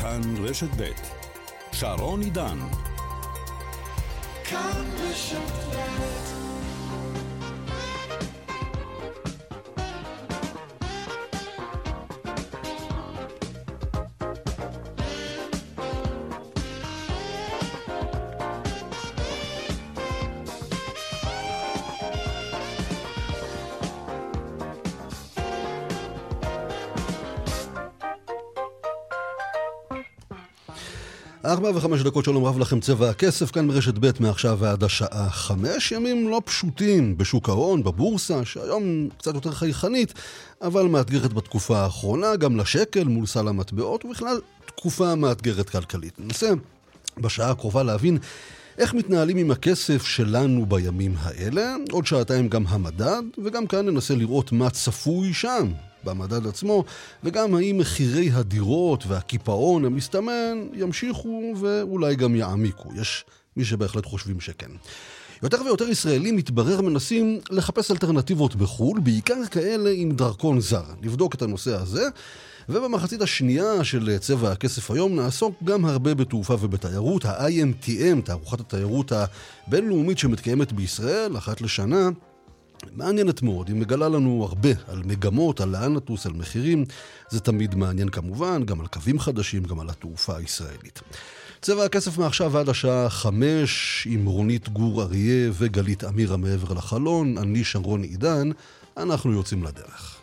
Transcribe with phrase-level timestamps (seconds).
[0.00, 0.90] כאן רשת ב'
[1.72, 2.58] שרון עידן.
[4.44, 5.36] כאן רשת
[5.76, 6.39] ב'
[31.66, 35.92] ארבע וחמש דקות שלום רב לכם צבע הכסף, כאן ברשת ב' מעכשיו ועד השעה חמש.
[35.92, 40.12] ימים לא פשוטים בשוק ההון, בבורסה, שהיום קצת יותר חייכנית,
[40.62, 46.14] אבל מאתגרת בתקופה האחרונה, גם לשקל מול סל המטבעות, ובכלל תקופה מאתגרת כלכלית.
[46.18, 46.50] ננסה
[47.18, 48.18] בשעה הקרובה להבין
[48.78, 51.74] איך מתנהלים עם הכסף שלנו בימים האלה.
[51.90, 55.72] עוד שעתיים גם המדד, וגם כאן ננסה לראות מה צפוי שם,
[56.04, 56.84] במדד עצמו,
[57.24, 62.88] וגם האם מחירי הדירות והקיפאון המסתמן ימשיכו ואולי גם יעמיקו.
[62.94, 63.24] יש
[63.56, 64.70] מי שבהחלט חושבים שכן.
[65.42, 70.84] יותר ויותר ישראלים, מתברר, מנסים לחפש אלטרנטיבות בחו"ל, בעיקר כאלה עם דרכון זר.
[71.02, 72.08] נבדוק את הנושא הזה.
[72.68, 77.24] ובמחצית השנייה של צבע הכסף היום נעסוק גם הרבה בתעופה ובתיירות.
[77.24, 82.08] ה-IMTM, תערוכת התיירות הבינלאומית שמתקיימת בישראל, אחת לשנה,
[82.92, 86.84] מעניינת מאוד, היא מגלה לנו הרבה על מגמות, על לאן לטוס, על מחירים.
[87.30, 91.00] זה תמיד מעניין כמובן, גם על קווים חדשים, גם על התעופה הישראלית.
[91.60, 97.64] צבע הכסף מעכשיו עד השעה חמש, עם רונית גור אריה וגלית אמירה מעבר לחלון, אני
[97.64, 98.50] שרון עידן,
[98.96, 100.20] אנחנו יוצאים לדרך.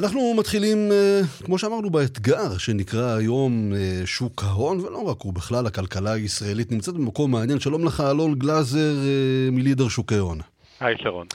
[0.00, 5.66] אנחנו מתחילים, אה, כמו שאמרנו, באתגר שנקרא היום אה, שוק ההון, ולא רק הוא, בכלל
[5.66, 7.60] הכלכלה הישראלית נמצאת במקום מעניין.
[7.60, 10.38] שלום לך, אלון גלאזר אה, מלידר שוק ההון.
[10.80, 11.26] היי, שרון.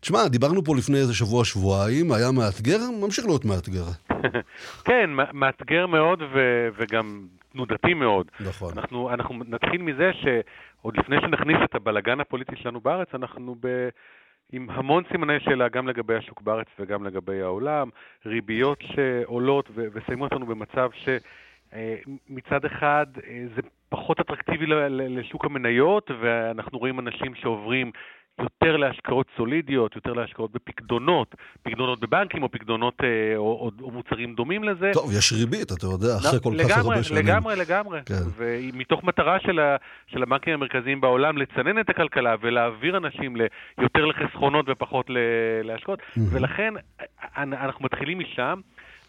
[0.00, 3.86] תשמע, דיברנו פה לפני איזה שבוע-שבועיים, היה מאתגר, ממשיך להיות מאתגר.
[4.88, 8.26] כן, מאתגר מאוד ו- וגם תנודתי מאוד.
[8.40, 8.72] נכון.
[8.78, 13.88] אנחנו, אנחנו נתחיל מזה שעוד לפני שנכניס את הבלגן הפוליטי שלנו בארץ, אנחנו ב...
[14.52, 17.88] עם המון סימני שאלה גם לגבי השוק בארץ וגם לגבי העולם,
[18.26, 26.78] ריביות שעולות ו- ושמים אותנו במצב שמצד אחד אה, זה פחות אטרקטיבי לשוק המניות, ואנחנו
[26.78, 27.92] רואים אנשים שעוברים
[28.38, 34.34] יותר להשקעות סולידיות, יותר להשקעות בפקדונות, פקדונות בבנקים או פקדונות אה, או, או, או מוצרים
[34.34, 34.90] דומים לזה.
[34.92, 37.26] טוב, יש ריבית, אתה יודע, אחרי כל לגמרי, כך הרבה שנים.
[37.26, 38.00] לגמרי, לגמרי.
[38.06, 38.14] כן.
[38.36, 43.36] ומתוך מטרה של, ה, של הבנקים המרכזיים בעולם לצנן את הכלכלה ולהעביר אנשים
[43.78, 45.06] יותר לחסכונות ופחות
[45.64, 46.20] להשקעות, Mm-hmm.
[46.30, 46.74] ולכן
[47.36, 48.60] אנחנו מתחילים משם.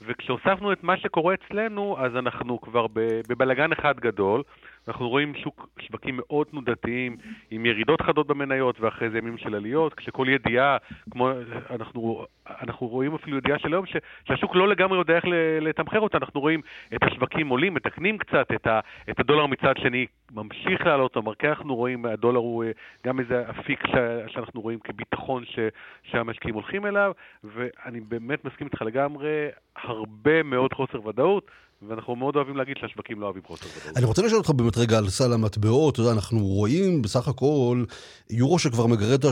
[0.02, 2.86] וכשהוספנו את מה שקורה אצלנו, אז אנחנו כבר
[3.30, 4.44] בבלגן אחד גדול.
[4.88, 7.18] אנחנו רואים שוק, שווקים מאוד תנודתיים,
[7.52, 10.78] עם ירידות חדות במניות ואחרי זה ימים של עליות, כשכל ידיעה,
[11.12, 11.32] כמו
[11.70, 12.26] אנחנו,
[12.62, 13.86] אנחנו רואים אפילו ידיעה של היום,
[14.28, 15.26] שהשוק לא לגמרי יודע איך
[15.62, 16.62] לתמחר אותה, אנחנו רואים
[16.96, 18.80] את השווקים עולים, מתקנים קצת, את, ה,
[19.10, 22.72] את הדולר מצד שני ממשיך לעלות, כלומר, כי אנחנו רואים, הדולר הוא אה,
[23.06, 23.92] גם איזה אפיק ש,
[24.28, 25.60] שאנחנו רואים כביטחון ש,
[26.04, 27.12] שהמשקיעים הולכים אליו,
[27.44, 31.52] ואני באמת מסכים איתך לגמרי, הרבה מאוד חוסר ודאות.
[31.82, 33.98] ואנחנו מאוד אוהבים להגיד שהשווקים לא אוהבים חוסר ודאות.
[33.98, 37.84] אני רוצה לשאול אותך באמת רגע על סל המטבעות, אתה יודע, אנחנו רואים בסך הכל
[38.30, 39.32] יורו שכבר מגרד על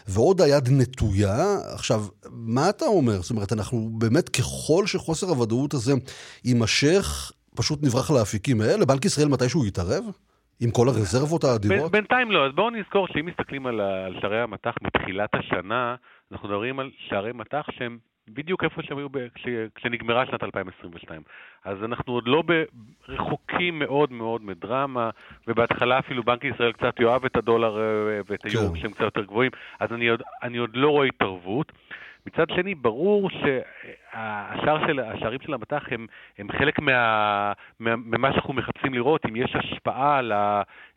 [0.08, 1.56] ועוד היד נטויה.
[1.74, 2.00] עכשיו,
[2.30, 3.20] מה אתה אומר?
[3.20, 5.92] זאת אומרת, אנחנו באמת, ככל שחוסר הוודאות הזה
[6.44, 8.86] יימשך, פשוט נברח לאפיקים האלה?
[8.86, 10.04] בנק ישראל מתישהו יתערב?
[10.60, 11.92] עם כל הרזרבות האדירות?
[11.92, 15.94] בינתיים לא, אז בואו נזכור שאם מסתכלים על, על שערי המטח מתחילת השנה,
[16.32, 17.98] אנחנו מדברים על שערי מטח שהם
[18.28, 21.22] בדיוק איפה שהם היו כש, כשנגמרה שנת 2022.
[21.64, 22.42] אז אנחנו עוד לא
[23.08, 25.10] רחוקים מאוד מאוד מדרמה,
[25.46, 28.80] ובהתחלה אפילו בנק ישראל קצת יאהב את הדולר אה, ואת היורו כן.
[28.80, 31.72] שהם קצת יותר גבוהים, אז אני עוד, אני עוד לא רואה התערבות.
[32.26, 33.30] מצד שני, ברור
[34.12, 36.06] שהשער של, השערים של המטח הם,
[36.38, 40.32] הם חלק מה, מה, ממה שאנחנו מחפשים לראות, אם יש השפעה ל,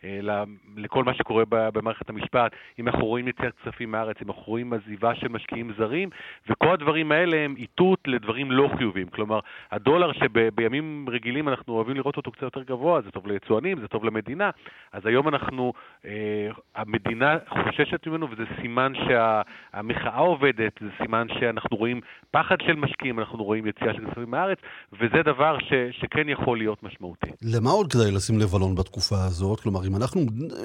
[0.04, 0.44] ל,
[0.78, 5.16] לכל מה שקורה במערכת המשפט, אם אנחנו רואים יציאת כספים מהארץ, אם אנחנו רואים עזיבה
[5.16, 6.10] של משקיעים זרים,
[6.50, 9.08] וכל הדברים האלה הם איתות לדברים לא חיוביים.
[9.08, 9.40] כלומר,
[9.72, 14.06] הדולר שבימים רגילים אנחנו אוהבים לראות אותו קצת יותר גבוה, זה טוב ליצואנים, זה טוב
[14.06, 14.50] למדינה,
[14.92, 15.74] אז היום אנחנו,
[16.06, 22.02] אה, המדינה חוששת ממנו, וזה סימן שהמחאה עובדת, זה סימן שאנחנו רואים
[22.32, 24.58] פחד של משקיעים, אנחנו רואים יציאה של כספים מהארץ,
[24.94, 27.32] וזה דבר ש, שכן יכול להיות משמעותי.
[27.56, 29.60] למה עוד כדאי לשים לב אלון בתקופה הזאת?
[29.60, 30.22] כלומר, אם אנחנו,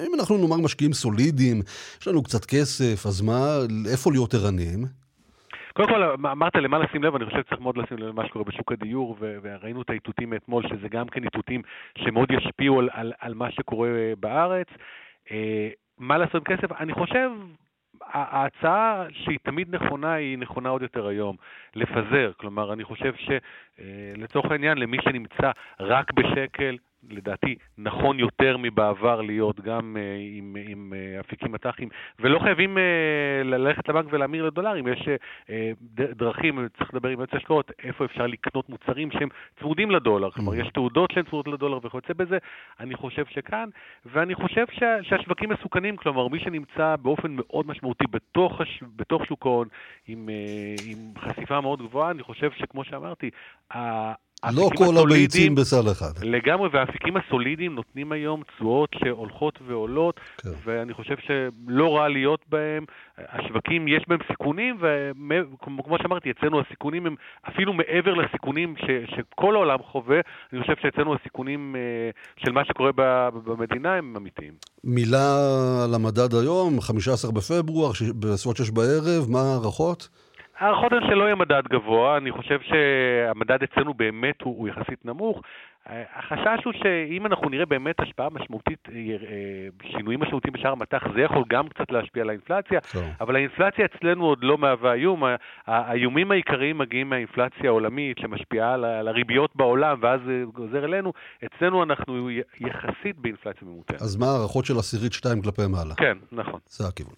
[0.07, 1.57] אם אנחנו נאמר משקיעים סולידיים,
[2.01, 3.41] יש לנו קצת כסף, אז מה,
[3.93, 4.85] איפה להיות ערניים?
[5.73, 8.73] קודם כל, אמרת למה לשים לב, אני חושב שצריך מאוד לשים לב למה שקורה בשוק
[8.73, 11.63] הדיור, וראינו את האיתותים מאתמול, שזה גם כן איתותים
[11.99, 13.89] שמאוד ישפיעו על, על, על מה שקורה
[14.21, 14.67] בארץ.
[15.99, 16.73] מה לעשות עם כסף?
[16.81, 17.31] אני חושב,
[18.13, 21.37] ההצעה שהיא תמיד נכונה, היא נכונה עוד יותר היום.
[21.75, 23.13] לפזר, כלומר, אני חושב
[23.79, 25.51] שלצורך העניין, למי שנמצא
[25.81, 26.77] רק בשקל,
[27.11, 30.93] לדעתי נכון יותר מבעבר להיות גם uh, עם, עם
[31.29, 31.89] אפיקים מט"חים,
[32.19, 32.81] ולא חייבים uh,
[33.45, 35.51] ללכת לבנק ולהמיר לדולרים, יש uh,
[35.97, 39.29] דרכים, צריך לדבר עם יועצי השקעות, איפה אפשר לקנות מוצרים שהם
[39.61, 42.39] צמודים לדולר, כלומר יש תעודות שהן צמודות לדולר וכיוצא בזה,
[42.81, 43.69] אני חושב שכאן,
[44.07, 49.47] ואני חושב שה, שהשווקים מסוכנים, כלומר מי שנמצא באופן מאוד משמעותי בתוך, הש, בתוך שוק
[49.47, 49.69] ההון,
[50.09, 53.31] עם, uh, עם חשיפה מאוד גבוהה, אני חושב שכמו שאמרתי,
[54.53, 56.13] לא כל הביצים בסל אחד.
[56.23, 60.51] לגמרי, והאפיקים הסולידיים נותנים היום תשואות שהולכות ועולות, כן.
[60.65, 62.85] ואני חושב שלא רע להיות בהם.
[63.19, 67.15] השווקים, יש בהם סיכונים, וכמו שאמרתי, אצלנו הסיכונים הם
[67.49, 70.21] אפילו מעבר לסיכונים ש, שכל העולם חווה,
[70.53, 72.11] אני חושב שאצלנו הסיכונים אה,
[72.45, 72.91] של מה שקורה
[73.45, 74.53] במדינה הם אמיתיים.
[74.85, 75.37] מילה
[75.85, 80.09] על המדד היום, 15 בפברואר, בסביבות 6 בערב, מה ההערכות?
[80.59, 85.43] ההערכות הן שלא יהיה מדד גבוה, אני חושב שהמדד אצלנו באמת הוא, הוא יחסית נמוך.
[85.89, 91.21] החשש הוא שאם אנחנו נראה באמת השפעה משמעותית, אה, אה, שינויים משמעותיים בשער המטח, זה
[91.21, 93.05] יכול גם קצת להשפיע על האינפלציה, טוב.
[93.21, 95.23] אבל האינפלציה אצלנו עוד לא מהווה איום.
[95.67, 101.13] האיומים העיקריים מגיעים מהאינפלציה העולמית, שמשפיעה על הריביות בעולם, ואז זה גוזר אלינו.
[101.45, 102.31] אצלנו אנחנו
[102.61, 104.03] יחסית באינפלציה ממוצעת.
[104.03, 105.95] אז מה ההערכות של עשירית שתיים כלפי מעלה?
[105.95, 106.61] כן, נכון.
[106.67, 107.15] זה הכיוון.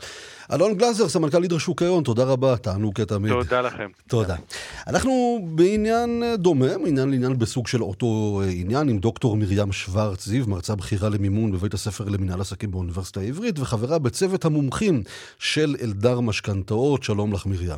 [0.55, 3.33] אלון גלזר, סמנכ"ל לידר שוק ההון, תודה רבה, תענוג כתמיד.
[3.33, 3.91] תודה לכם.
[4.09, 4.37] תודה.
[4.87, 10.75] אנחנו בעניין דומה, עניין לעניין בסוג של אותו עניין עם דוקטור מרים שוורץ זיו, מרצה
[10.75, 15.03] בכירה למימון בבית הספר למנהל עסקים באוניברסיטה העברית, וחברה בצוות המומחים
[15.39, 17.03] של אלדר משכנתאות.
[17.03, 17.71] שלום לך מרים.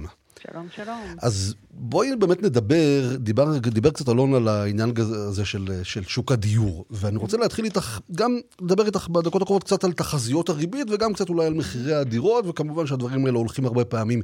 [0.50, 1.00] שלום, שלום.
[1.22, 6.84] אז בואי באמת נדבר, דיבר, דיבר קצת אלון על העניין הזה של, של שוק הדיור,
[6.90, 11.28] ואני רוצה להתחיל איתך, גם לדבר איתך בדקות הקרובות קצת על תחזיות הריבית, וגם קצת
[11.28, 14.22] אולי על מחירי הדירות, וכמובן שהדברים האלה הולכים הרבה פעמים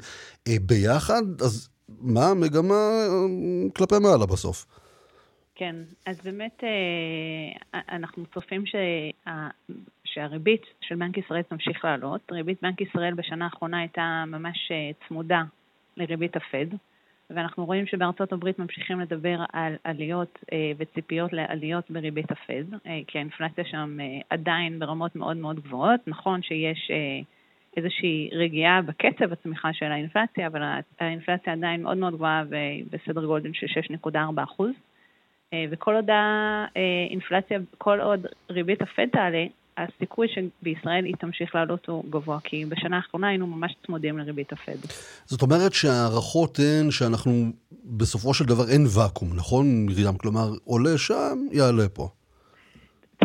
[0.49, 1.69] אה, ביחד, אז
[2.01, 4.67] מה המגמה אה, כלפי מעלה בסוף?
[5.55, 8.79] כן, אז באמת אה, אנחנו צופים שה...
[10.05, 12.21] שהריבית של בנק ישראל תמשיך לעלות.
[12.33, 15.43] ריבית בנק ישראל בשנה האחרונה הייתה ממש אה, צמודה
[15.97, 16.67] לריבית הפד,
[17.31, 20.39] ואנחנו רואים שבארצות הברית ממשיכים לדבר על עליות
[20.79, 22.65] וציפיות לעליות בריבית הפד,
[23.07, 23.99] כי האינפלציה שם
[24.31, 26.01] עדיין ברמות מאוד מאוד גבוהות.
[26.07, 26.91] נכון שיש
[27.79, 30.63] איזושהי רגיעה בקצב הצמיחה של האינפלציה, אבל
[31.01, 33.67] האינפלציה עדיין מאוד מאוד גבוהה ובסדר גודל של
[34.07, 34.71] 6.4 אחוז.
[35.53, 39.45] אה, וכל עוד האינפלציה, כל עוד ריבית הפד תעלה,
[39.79, 44.77] הסיכוי שבישראל היא תמשיך לעלות הוא גבוה, כי בשנה האחרונה היינו ממש צמודים לריבית הפד.
[45.25, 47.33] זאת אומרת שההערכות הן שאנחנו,
[47.85, 49.87] בסופו של דבר אין ואקום, נכון?
[50.19, 52.09] כלומר, עולה שם, יעלה פה.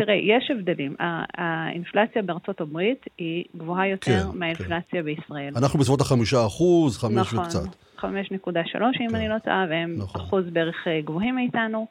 [0.04, 0.94] תראה, יש הבדלים.
[1.38, 5.02] האינפלציה בארצות הברית היא גבוהה יותר כן, מהאינפלציה כן.
[5.02, 5.52] בישראל.
[5.56, 7.58] אנחנו בסביבות החמישה אחוז, חמש נכון, וקצת.
[7.96, 9.14] נכון, 5.3 אם כן.
[9.14, 10.20] אני לא טועה, והם נכון.
[10.20, 11.86] אחוז בערך אה, גבוהים מאיתנו.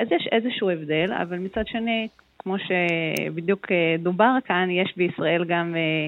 [0.00, 5.74] אז יש איזשהו הבדל, אבל מצד שני, כמו שבדיוק אה, דובר כאן, יש בישראל גם
[5.76, 6.06] אה,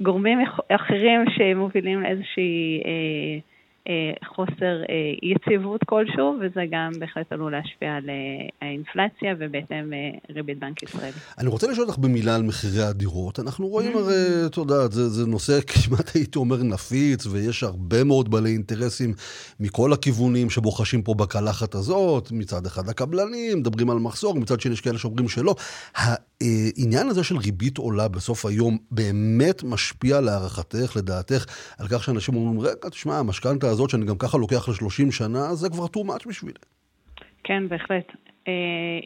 [0.00, 2.82] גורמים אחרים שמובילים לאיזושהי
[4.34, 8.14] חוסר אה, יציבות כלשהו, וזה גם בהחלט עלול להשפיע על אה,
[8.68, 9.92] האינפלציה ובהתאם
[10.34, 11.12] ריבית בנק ישראל.
[11.38, 13.40] אני רוצה לשאול אותך במילה על מחירי הדירות.
[13.40, 18.30] אנחנו רואים הרי, את יודעת, זה, זה נושא כמעט הייתי אומר נפיץ, ויש הרבה מאוד
[18.30, 19.14] בעלי אינטרסים
[19.60, 22.28] מכל הכיוונים שבוחשים פה בקלחת הזאת.
[22.32, 25.54] מצד אחד הקבלנים, מדברים על מחסור, מצד שני יש כאלה שאומרים שלא.
[26.42, 31.44] העניין הזה של ריבית עולה בסוף היום באמת משפיע להערכתך, לדעתך,
[31.78, 35.70] על כך שאנשים אומרים, רגע, תשמע, המשכנתה הזאת שאני גם ככה לוקח ל-30 שנה, זה
[35.70, 36.58] כבר too much בשבילי.
[37.44, 38.12] כן, בהחלט.
[38.48, 39.00] אה,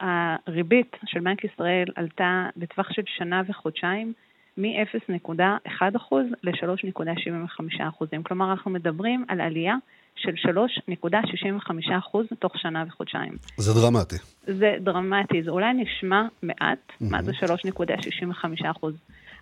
[0.00, 4.12] הריבית של בנק ישראל עלתה בטווח של שנה וחודשיים
[4.56, 8.22] מ-0.1% ל-3.75%.
[8.22, 9.74] כלומר, אנחנו מדברים על עלייה
[10.16, 10.48] של 3.65%
[12.38, 13.32] תוך שנה וחודשיים.
[13.56, 14.16] זה דרמטי.
[14.46, 17.04] זה דרמטי, זה אולי נשמע מעט, mm-hmm.
[17.10, 18.86] מה זה 3.65%,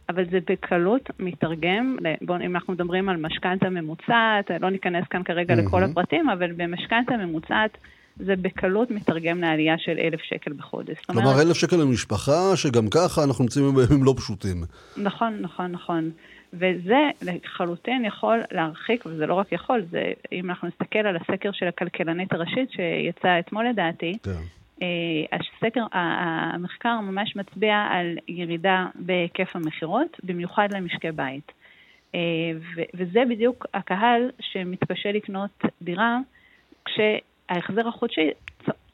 [0.09, 5.55] אבל זה בקלות מתרגם, בואו, אם אנחנו מדברים על משכנתה ממוצעת, לא ניכנס כאן כרגע
[5.55, 5.67] mm-hmm.
[5.67, 7.79] לכל הפרטים, אבל במשכנתה ממוצעת
[8.17, 10.99] זה בקלות מתרגם לעלייה של אלף שקל בחודש.
[11.07, 14.65] כלומר, אלף שקל למשפחה, שגם ככה אנחנו נמצאים בימים לא פשוטים.
[14.97, 16.11] נכון, נכון, נכון.
[16.53, 21.67] וזה לחלוטין יכול להרחיק, וזה לא רק יכול, זה, אם אנחנו נסתכל על הסקר של
[21.67, 24.31] הכלכלנית הראשית שיצא אתמול לדעתי, כן.
[24.83, 24.87] אה,
[25.33, 31.53] הסקר, המחקר ממש מצביע על ירידה בהיקף המכירות, במיוחד למשקי בית.
[32.95, 35.51] וזה בדיוק הקהל שמתקשה לקנות
[35.83, 36.19] דירה,
[36.85, 38.31] כשההחזר החודשי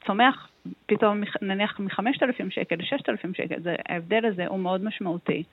[0.05, 0.49] צומח
[0.85, 5.43] פתאום נניח מ-5,000 שקל ל-6,000 שקל, זה, ההבדל הזה הוא מאוד משמעותי,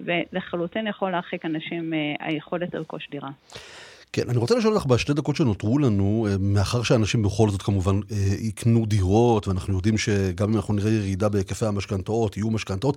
[0.00, 3.30] ולחלוטין יכול להרחיק אנשים מהיכולת לרכוש דירה.
[4.12, 7.94] כן, אני רוצה לשאול אותך בשתי דקות שנותרו לנו, אה, מאחר שאנשים בכל זאת כמובן
[8.12, 12.96] אה, יקנו דירות, ואנחנו יודעים שגם אם אנחנו נראה ירידה בהיקפי המשכנתאות, יהיו משכנתאות,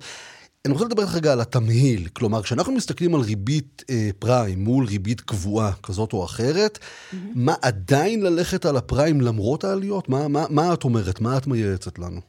[0.66, 5.20] אני רוצה לדבר רגע על התמהיל, כלומר, כשאנחנו מסתכלים על ריבית אה, פריים מול ריבית
[5.20, 7.16] קבועה כזאת או אחרת, mm-hmm.
[7.34, 10.08] מה עדיין ללכת על הפריים למרות העליות?
[10.08, 11.20] מה, מה, מה את אומרת?
[11.20, 12.20] מה את מייעצת לנו?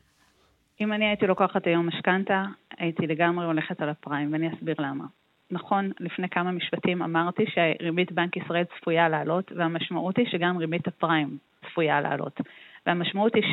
[0.82, 2.44] אם אני הייתי לוקחת היום משכנתה,
[2.78, 5.06] הייתי לגמרי הולכת על הפריים, ואני אסביר למה.
[5.54, 11.38] נכון, לפני כמה משפטים אמרתי שריבית בנק ישראל צפויה לעלות, והמשמעות היא שגם ריבית הפריים
[11.66, 12.42] צפויה לעלות.
[12.86, 13.44] והמשמעות היא.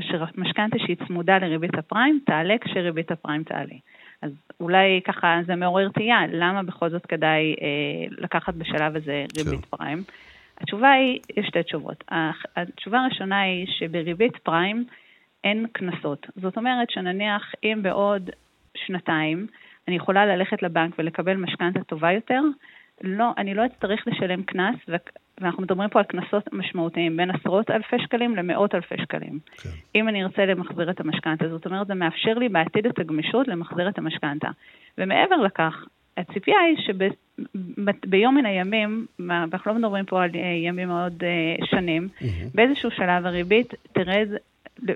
[0.00, 3.74] שמשכנתה שהיא צמודה לריבית הפריים תעלה כשריבית הפריים תעלה.
[4.22, 9.64] אז אולי ככה זה מעורר תהייה, למה בכל זאת כדאי אה, לקחת בשלב הזה ריבית
[9.64, 9.76] כן.
[9.76, 10.02] פריים?
[10.58, 12.04] התשובה היא, יש שתי תשובות.
[12.56, 14.84] התשובה הראשונה היא שבריבית פריים
[15.44, 16.26] אין קנסות.
[16.36, 18.30] זאת אומרת שנניח אם בעוד
[18.74, 19.46] שנתיים
[19.88, 22.40] אני יכולה ללכת לבנק ולקבל משכנתה טובה יותר,
[23.02, 24.76] לא, אני לא אצטרך לשלם קנס,
[25.38, 29.38] ואנחנו מדברים פה על קנסות משמעותיים, בין עשרות אלפי שקלים למאות אלפי שקלים.
[29.56, 29.70] כן.
[29.94, 33.88] אם אני ארצה למחזר את המשכנתה, זאת אומרת, זה מאפשר לי בעתיד את הגמישות למחזר
[33.88, 34.48] את המשכנתה.
[34.98, 35.84] ומעבר לכך,
[36.16, 42.08] הציפייה היא שביום מן הימים, ואנחנו לא מדברים פה על אה, ימים מאוד אה, שנים,
[42.18, 42.24] mm-hmm.
[42.54, 44.28] באיזשהו שלב הריבית תרד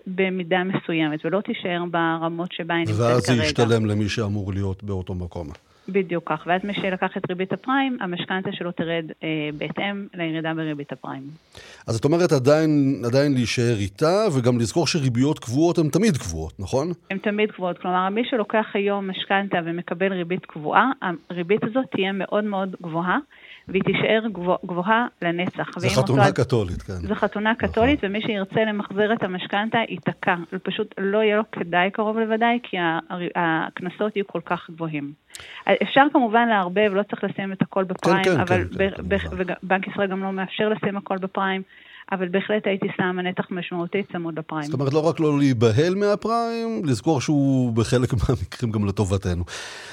[0.07, 3.13] במידה מסוימת, ולא תישאר ברמות שבה היא נמצאת כרגע.
[3.13, 5.49] ואז זה ישתלם למי שאמור להיות באותו מקום.
[5.89, 9.29] בדיוק כך, ואז מי שלקח את ריבית הפריים, המשכנתה שלו תרד אה,
[9.59, 11.23] בהתאם לירידה בריבית הפריים.
[11.87, 16.93] אז את אומרת עדיין, עדיין להישאר איתה, וגם לזכור שריביות קבועות הן תמיד קבועות, נכון?
[17.11, 20.91] הן תמיד קבועות, כלומר מי שלוקח היום משכנתה ומקבל ריבית קבועה,
[21.31, 23.19] הריבית הזאת תהיה מאוד מאוד גבוהה.
[23.69, 25.79] והיא תישאר גבוה, גבוהה לנצח.
[25.79, 26.43] זה חתונה אותו...
[26.43, 26.93] קתולית, כן.
[26.93, 27.69] זו חתונה נכון.
[27.69, 30.35] קתולית, ומי שירצה למחזר את המשכנתה ייתקע.
[30.63, 32.77] פשוט לא יהיה לו כדאי קרוב לוודאי, כי
[33.37, 35.13] הקנסות יהיו כל כך גבוהים.
[35.83, 39.29] אפשר כמובן לערבב, לא צריך לשים את הכל בפריים, כן, כן, אבל כן, כן,
[39.63, 41.63] ובנק ישראל גם לא מאפשר לשים הכל בפריים.
[42.13, 44.65] אבל בהחלט הייתי שמה נתח משמעותי צמוד לפריים.
[44.65, 49.45] זאת אומרת, לא רק לא להיבהל מהפריים, לזכור שהוא בחלק מהמקרים גם לטובתנו.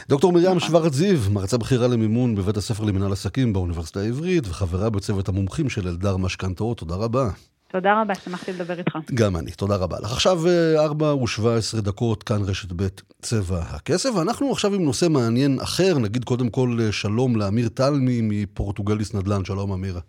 [0.09, 0.59] דוקטור מרים נכון.
[0.59, 5.87] שוורץ זיו, מרצה בכירה למימון בבית הספר למנהל עסקים באוניברסיטה העברית, וחברה בצוות המומחים של
[5.87, 7.29] אלדר משכנתאות, תודה רבה.
[7.73, 8.97] תודה רבה, שמחתי לדבר איתך.
[9.13, 10.11] גם אני, תודה רבה לך.
[10.11, 10.39] עכשיו
[10.75, 12.87] 4 אה, ו-17 דקות, כאן רשת ב'
[13.21, 18.19] צבע הכסף, ואנחנו עכשיו עם נושא מעניין אחר, נגיד קודם כל אה, שלום לאמיר טלמי
[18.23, 20.01] מפורטוגליס נדל"ן, שלום אמירה.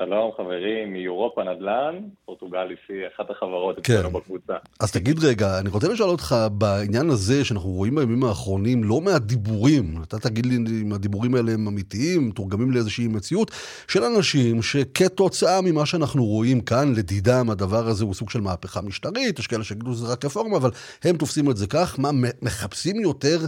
[0.00, 3.94] שלום חברים, מאירופה נדל"ן, פורטוגליס היא אחת החברות כן.
[3.94, 4.52] אצלנו בקבוצה.
[4.80, 9.22] אז תגיד רגע, אני רוצה לשאול אותך בעניין הזה שאנחנו רואים בימים האחרונים לא מעט
[9.22, 13.50] דיבורים, אתה תגיד לי אם הדיבורים האלה הם אמיתיים, מתורגמים לאיזושהי מציאות,
[13.88, 19.38] של אנשים שכתוצאה ממה שאנחנו רואים כאן, לדידם הדבר הזה הוא סוג של מהפכה משטרית,
[19.38, 20.70] יש כאלה שיגידו שזה רק רפורמה, אבל
[21.04, 22.10] הם תופסים את זה כך, מה,
[22.42, 23.38] מחפשים יותר...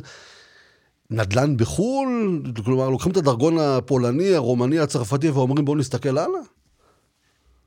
[1.10, 2.42] נדל"ן בחו"ל?
[2.64, 6.40] כלומר, לוקחים את הדרגון הפולני, הרומני, הצרפתי ואומרים בואו נסתכל הלאה?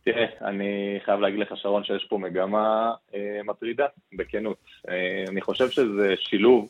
[0.06, 4.58] תראה, אני חייב להגיד לך, שרון, שיש פה מגמה אה, מטרידה, בכנות.
[4.90, 6.70] אה, אני חושב שזה שילוב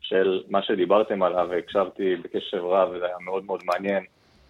[0.00, 4.04] של מה שדיברתם עליו, והקשבתי בקשב רב, וזה היה מאוד מאוד מעניין,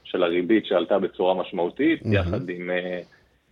[0.04, 2.14] של הריבית שעלתה בצורה משמעותית, mm-hmm.
[2.14, 3.00] יחד עם אה,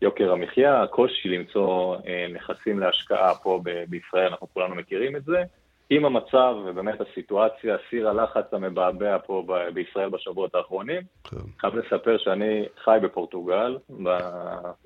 [0.02, 5.42] יוקר המחיה, הקושי למצוא אה, נכסים להשקעה פה ב- בישראל, אנחנו כולנו מכירים את זה.
[5.90, 11.36] עם המצב ובאמת הסיטואציה, סיר הלחץ המבעבע פה ב- בישראל בשבועות האחרונים, כן.
[11.60, 14.18] חייב לספר שאני חי בפורטוגל ב-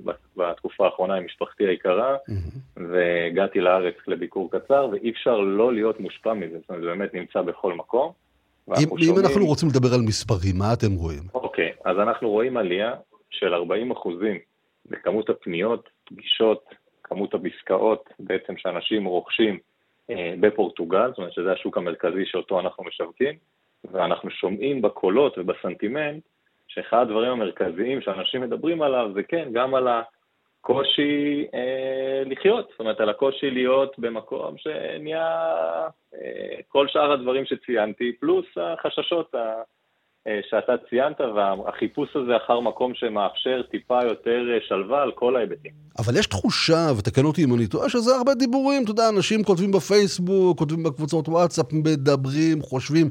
[0.05, 2.81] ב- בתקופה האחרונה עם משפחתי היקרה, mm-hmm.
[2.91, 7.43] והגעתי לארץ לביקור קצר, ואי אפשר לא להיות מושפע מזה, זאת אומרת, זה באמת נמצא
[7.43, 8.13] בכל מקום.
[8.69, 9.15] אם, שומעים...
[9.15, 11.23] אם אנחנו רוצים לדבר על מספרים, מה אתם רואים?
[11.35, 12.93] אוקיי, אז אנחנו רואים עלייה
[13.31, 14.39] של 40 אחוזים
[14.87, 16.65] בכמות הפניות, פגישות,
[17.05, 19.59] כמות העסקאות בעצם שאנשים רוכשים
[20.41, 23.35] בפורטוגל, זאת אומרת שזה השוק המרכזי שאותו אנחנו משווקים,
[23.85, 26.23] ואנחנו שומעים בקולות ובסנטימנט
[26.69, 33.01] שאחד הדברים המרכזיים שאנשים מדברים עליו זה כן, גם על הקושי אה, לחיות, זאת אומרת
[33.01, 35.49] על הקושי להיות במקום שנהיה
[36.15, 39.63] אה, כל שאר הדברים שציינתי, פלוס החששות אה,
[40.51, 45.73] שאתה ציינת, והחיפוש הזה אחר מקום שמאפשר טיפה יותר אה, שלווה על כל ההיבטים.
[45.99, 49.71] אבל יש תחושה, ותקן אותי אם אני טועה, שזה הרבה דיבורים, אתה יודע, אנשים כותבים
[49.73, 53.07] בפייסבוק, כותבים בקבוצות וואטסאפ, מדברים, חושבים,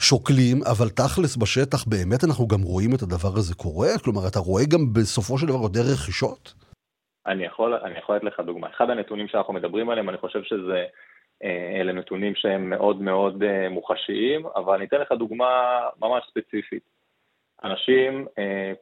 [0.00, 3.88] שוקלים, אבל תכלס בשטח באמת אנחנו גם רואים את הדבר הזה קורה?
[4.04, 6.54] כלומר, אתה רואה גם בסופו של דבר יותר רכישות?
[7.26, 8.66] אני יכול, אני יכול לתת לך דוגמה.
[8.76, 10.84] אחד הנתונים שאנחנו מדברים עליהם, אני חושב שזה
[11.80, 16.82] אלה נתונים שהם מאוד מאוד מוחשיים, אבל אני אתן לך דוגמה ממש ספציפית.
[17.64, 18.26] אנשים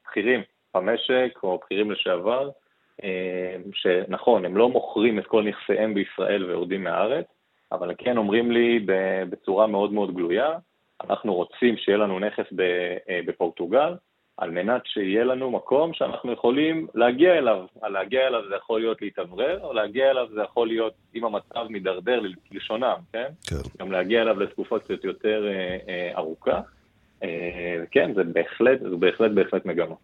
[0.07, 0.41] בכירים
[0.75, 2.51] במשק או בכירים לשעבר,
[3.73, 7.27] שנכון, הם לא מוכרים את כל נכסיהם בישראל ויורדים מהארץ,
[7.73, 8.87] אבל כן אומרים לי
[9.31, 10.53] בצורה מאוד מאוד גלויה,
[11.11, 12.45] אנחנו רוצים שיהיה לנו נכס
[13.27, 13.95] בפורטוגל,
[14.41, 17.65] על מנת שיהיה לנו מקום שאנחנו יכולים להגיע אליו.
[17.83, 22.21] להגיע אליו זה יכול להיות להתאוורר, או להגיע אליו זה יכול להיות, אם המצב מידרדר
[22.51, 23.27] ללשונם, כן?
[23.47, 23.57] כן.
[23.81, 26.61] גם להגיע אליו לתקופות קצת יותר אה, אה, ארוכה.
[27.23, 27.29] אה,
[27.91, 29.95] כן, זה בהחלט, זה בהחלט בהחלט מגמה.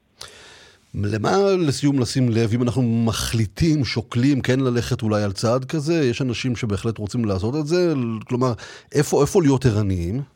[0.94, 1.30] למה
[1.68, 6.56] לסיום לשים לב, אם אנחנו מחליטים, שוקלים, כן ללכת אולי על צעד כזה, יש אנשים
[6.56, 7.92] שבהחלט רוצים לעשות את זה,
[8.28, 8.52] כלומר,
[8.94, 10.35] איפה, איפה להיות ערניים?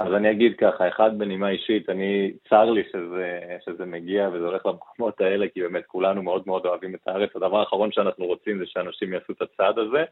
[0.00, 4.66] אז אני אגיד ככה, אחד בנימה אישית, אני, צר לי שזה, שזה מגיע וזה הולך
[4.66, 7.36] למקומות האלה, כי באמת כולנו מאוד מאוד אוהבים את הארץ.
[7.36, 10.04] הדבר האחרון שאנחנו רוצים זה שאנשים יעשו את הצעד הזה,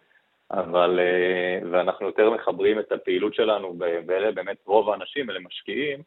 [0.50, 3.76] אבל, אה, ואנחנו יותר מחברים את הפעילות שלנו,
[4.06, 6.02] ואלה באמת רוב האנשים, אלה משקיעים.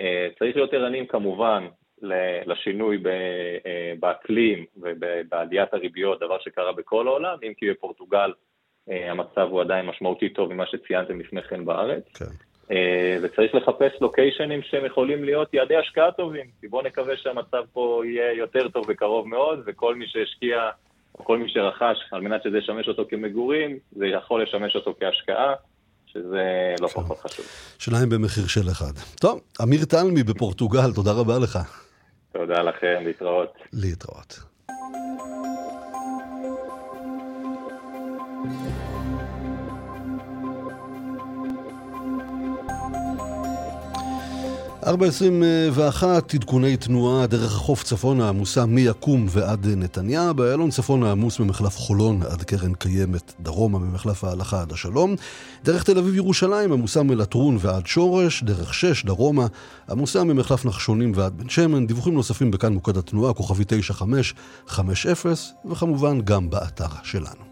[0.00, 1.66] אה, צריך להיות ערניים כמובן
[2.46, 8.32] לשינוי אה, באקלים ובעליית הריביות, דבר שקרה בכל העולם, אם כי בפורטוגל
[8.88, 12.04] המצב הוא עדיין משמעותי טוב ממה שציינתם לפני כן בארץ.
[12.18, 12.47] כן.
[12.70, 18.02] אה, וצריך לחפש לוקיישנים שהם יכולים להיות יעדי השקעה טובים, כי בואו נקווה שהמצב פה
[18.04, 20.70] יהיה יותר טוב בקרוב מאוד, וכל מי שהשקיע,
[21.18, 25.54] או כל מי שרכש, על מנת שזה ישמש אותו כמגורים, זה יכול לשמש אותו כהשקעה.
[26.12, 26.94] שזה לא כן.
[26.94, 27.46] פחות חשוב.
[27.78, 28.92] שניים במחיר של אחד.
[29.20, 31.58] טוב, אמיר תלמי בפורטוגל, תודה רבה לך.
[32.32, 33.52] תודה לכם, להתראות.
[33.72, 34.38] להתראות.
[44.88, 46.04] 4.21
[46.34, 52.42] עדכוני תנועה דרך החוף צפונה עמוסה מיקום ועד נתניה, באיילון צפונה עמוס ממחלף חולון עד
[52.42, 55.14] קרן קיימת, דרומה ממחלף ההלכה עד השלום,
[55.64, 59.46] דרך תל אביב ירושלים עמוסה מלטרון ועד שורש, דרך 6 דרומה
[59.90, 65.32] עמוסה ממחלף נחשונים ועד בן שמן, דיווחים נוספים בכאן מוקד התנועה, כוכבי 9550
[65.70, 67.47] וכמובן גם באתר שלנו.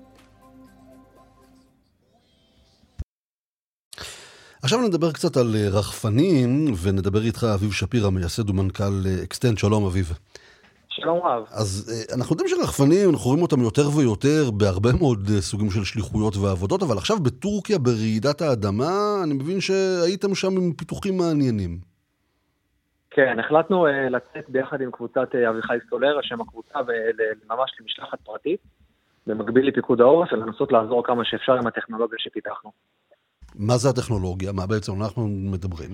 [4.62, 8.92] עכשיו נדבר קצת על אה, רחפנים, ונדבר איתך אביב שפירא, מייסד ומנכ"ל
[9.24, 9.52] אקסטנד.
[9.52, 10.06] אה, שלום אביב.
[10.88, 11.44] שלום רב.
[11.50, 16.36] אז אה, אנחנו יודעים שרחפנים, אנחנו רואים אותם יותר ויותר בהרבה מאוד סוגים של שליחויות
[16.36, 21.78] ועבודות, אבל עכשיו בטורקיה, ברעידת האדמה, אני מבין שהייתם שם עם פיתוחים מעניינים.
[23.10, 26.78] כן, החלטנו לצאת ביחד עם קבוצת אביחי סולר, השם הקבוצה,
[27.50, 28.60] ממש למשלחת פרטית,
[29.26, 32.72] במקביל לפיקוד העורף, ולנסות לעזור כמה שאפשר עם הטכנולוגיה שפיתחנו.
[33.58, 34.52] מה זה הטכנולוגיה?
[34.52, 35.90] מה בעצם אנחנו מדברים?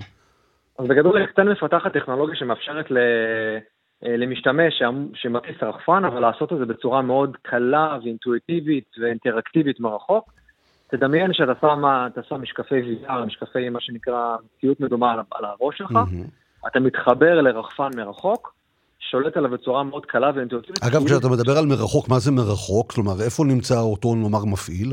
[0.78, 2.98] אז בגדול אקסטן מפתחת טכנולוגיה שמאפשרת ל...
[4.06, 4.82] אה, למשתמש
[5.14, 10.32] שמטיס רחפן, אבל לעשות את זה בצורה מאוד קלה ואינטואיטיבית ואינטראקטיבית מרחוק.
[10.90, 11.82] תדמיין שאתה שם,
[12.28, 16.68] שם משקפי VR, משקפי מה שנקרא ציוט מדומה על הראש שלך, mm-hmm.
[16.68, 18.54] אתה מתחבר לרחפן מרחוק,
[18.98, 20.82] שולט עליו בצורה מאוד קלה ואינטואיטיבית.
[20.82, 22.92] אגב, כשאתה מדבר על מרחוק, מה זה מרחוק?
[22.92, 24.92] כלומר, איפה נמצא אותו, נאמר, מפעיל?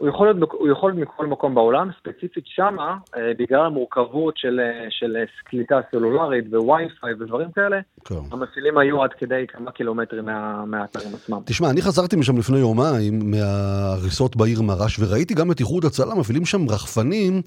[0.00, 4.60] הוא יכול להיות, הוא יכול להיות מכל מקום בעולם, ספציפית שמה, אה, בגלל המורכבות של,
[4.60, 8.14] אה, של קליטה סלולרית ווי-פיי ודברים כאלה, כן.
[8.32, 11.38] המפעילים היו עד כדי כמה קילומטרים מה, מהאתרים עצמם.
[11.44, 16.44] תשמע, אני חזרתי משם לפני יומיים, מההריסות בעיר מרש, וראיתי גם את איחוד הצלה, מפעילים
[16.44, 17.42] שם רחפנים.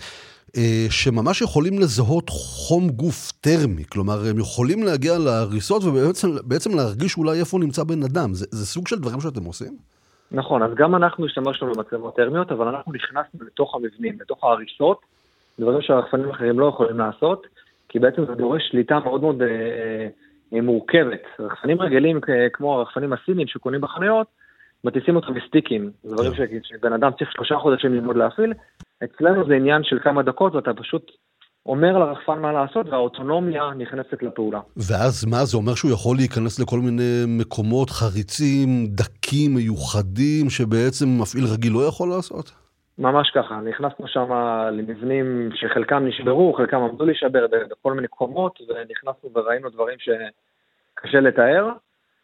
[0.57, 7.39] אה, שממש יכולים לזהות חום גוף טרמי, כלומר הם יכולים להגיע להריסות ובעצם להרגיש אולי
[7.39, 9.77] איפה נמצא בן אדם, זה, זה סוג של דברים שאתם עושים?
[10.33, 15.01] נכון, אז גם אנחנו השתמשנו במצלמות טרמיות, אבל אנחנו נכנסנו לתוך המבנים, לתוך ההריסות,
[15.59, 17.47] דברים שהרחפנים אחרים לא יכולים לעשות,
[17.89, 20.07] כי בעצם זה דורש שליטה מאוד מאוד אה,
[20.53, 21.21] אה, מורכבת.
[21.39, 22.19] רחפנים רגילים
[22.53, 24.27] כמו הרחפנים הסינים שקונים בחנויות,
[24.83, 26.45] מטיסים אותם בסטיקים, דברים כן.
[26.63, 28.53] שבן אדם צריך שלושה חודשים ללמוד להפעיל.
[29.03, 31.11] אצלנו זה עניין של כמה דקות ואתה פשוט
[31.65, 34.59] אומר לרחפן מה לעשות, והאוטונומיה נכנסת לפעולה.
[34.77, 41.43] ואז מה, זה אומר שהוא יכול להיכנס לכל מיני מקומות חריצים, דקים, מיוחדים, שבעצם מפעיל
[41.53, 42.51] רגיל לא יכול לעשות?
[42.97, 44.31] ממש ככה, נכנסנו שם
[44.71, 51.69] למבנים שחלקם נשברו, חלקם עמדו להישבר בכל מיני קומות, ונכנסנו וראינו דברים שקשה לתאר,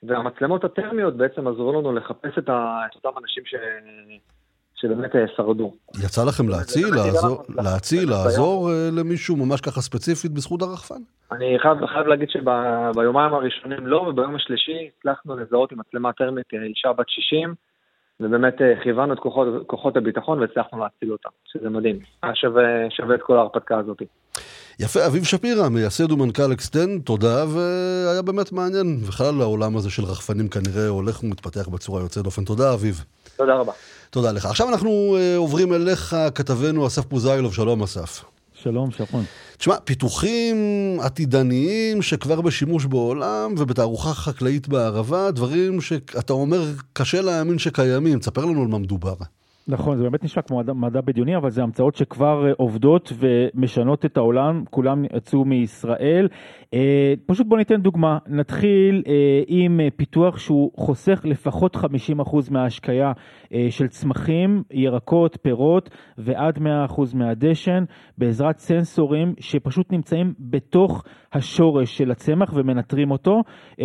[0.04, 2.50] והמצלמות הטרמיות בעצם עזרו לנו לחפש את,
[2.96, 3.56] אותם אנשים ש...
[4.82, 5.74] שבאמת אה, שרדו.
[6.06, 11.02] יצא לכם להציל, לעזור, להציל, לעזור אה, למישהו ממש ככה ספציפית בזכות הרחפן?
[11.32, 16.64] אני חייב, חייב להגיד שביומיים הראשונים לא, וביום השלישי הצלחנו לזהות עם מצלמה טרמית אה,
[16.64, 17.54] אישה בת 60,
[18.20, 22.00] ובאמת כיוונו את כוחות, כוחות הביטחון והצלחנו להציל אותה, שזה מדהים.
[22.24, 24.02] היה שווה, שווה את כל ההרפתקה הזאת.
[24.80, 28.98] יפה, אביב שפירא, מייסד ומנכ"ל אקסטנד, תודה, והיה באמת מעניין.
[29.08, 32.44] בכלל העולם הזה של רחפנים כנראה הולך ומתפתח בצורה יוצאת דופן.
[32.44, 33.04] תודה, אביב.
[33.38, 33.72] תודה רבה.
[34.10, 34.46] תודה לך.
[34.46, 38.24] עכשיו אנחנו אה, עוברים אליך, כתבנו אסף פוזיילוב, שלום אסף.
[38.64, 39.24] שלום, שרון.
[39.58, 40.58] תשמע, פיתוחים
[41.02, 46.62] עתידניים שכבר בשימוש בעולם ובתערוכה חקלאית בערבה, דברים שאתה אומר
[46.94, 49.14] קשה להאמין שקיימים, תספר לנו על מה מדובר.
[49.72, 54.18] נכון, זה באמת נשמע כמו מדע, בדיוני, אבל זה המצאות שכבר אה, עובדות ומשנות את
[54.18, 56.28] העולם, כולם יצאו מישראל.
[56.74, 61.80] אה, פשוט בוא ניתן דוגמה, נתחיל אה, עם פיתוח שהוא חוסך לפחות 50%
[62.52, 63.12] מההשקיה
[63.70, 66.62] של צמחים, ירקות, פירות ועד 100%
[67.14, 67.84] מהדשן,
[68.18, 71.04] בעזרת סנסורים שפשוט נמצאים בתוך
[71.34, 73.42] השורש של הצמח ומנטרים אותו.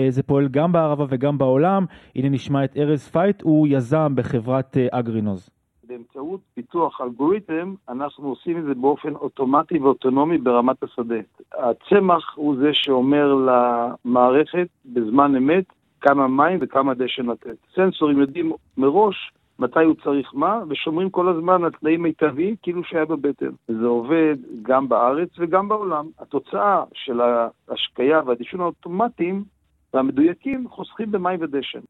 [0.08, 1.84] זה פועל גם בערבה וגם בעולם.
[2.16, 5.54] הנה נשמע את ארז פייט, הוא יזם בחברת אגרינוז.
[5.88, 11.20] באמצעות פיתוח אלגוריתם, אנחנו עושים את זה באופן אוטומטי ואוטונומי ברמת השדה.
[11.58, 15.64] הצמח הוא זה שאומר למערכת בזמן אמת
[16.00, 17.56] כמה מים וכמה דשן לתת.
[17.74, 23.04] סנסורים יודעים מראש מתי הוא צריך מה, ושומרים כל הזמן על תנאים מיטביים כאילו שהיה
[23.04, 23.50] בבטן.
[23.68, 26.06] זה עובד גם בארץ וגם בעולם.
[26.18, 29.44] התוצאה של ההשקיה והדישון האוטומטיים
[29.94, 31.80] והמדויקים חוסכים במים ודשן.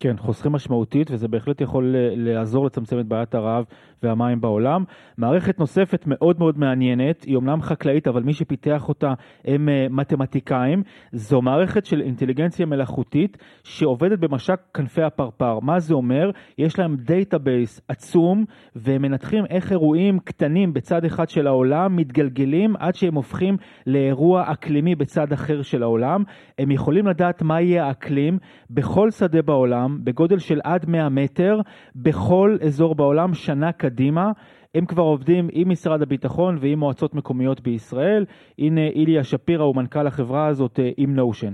[0.00, 3.64] כן, חוסכים משמעותית, וזה בהחלט יכול לעזור לצמצם את בעיית הרעב
[4.02, 4.84] והמים בעולם.
[5.18, 10.82] מערכת נוספת מאוד מאוד מעניינת, היא אומנם חקלאית, אבל מי שפיתח אותה הם אה, מתמטיקאים.
[11.12, 15.60] זו מערכת של אינטליגנציה מלאכותית שעובדת במשק כנפי הפרפר.
[15.60, 16.30] מה זה אומר?
[16.58, 18.44] יש להם database עצום,
[18.76, 23.56] והם מנתחים איך אירועים קטנים בצד אחד של העולם מתגלגלים עד שהם הופכים
[23.86, 26.22] לאירוע אקלימי בצד אחר של העולם.
[26.58, 28.38] הם יכולים לדעת מה יהיה האקלים
[28.70, 29.85] בכל שדה בעולם.
[29.86, 31.60] בעולם, בגודל של עד 100 מטר,
[31.96, 34.32] בכל אזור בעולם, שנה קדימה.
[34.74, 38.24] הם כבר עובדים עם משרד הביטחון ועם מועצות מקומיות בישראל.
[38.58, 41.52] הנה איליה שפירא הוא מנכ"ל החברה הזאת אה, עם נושן.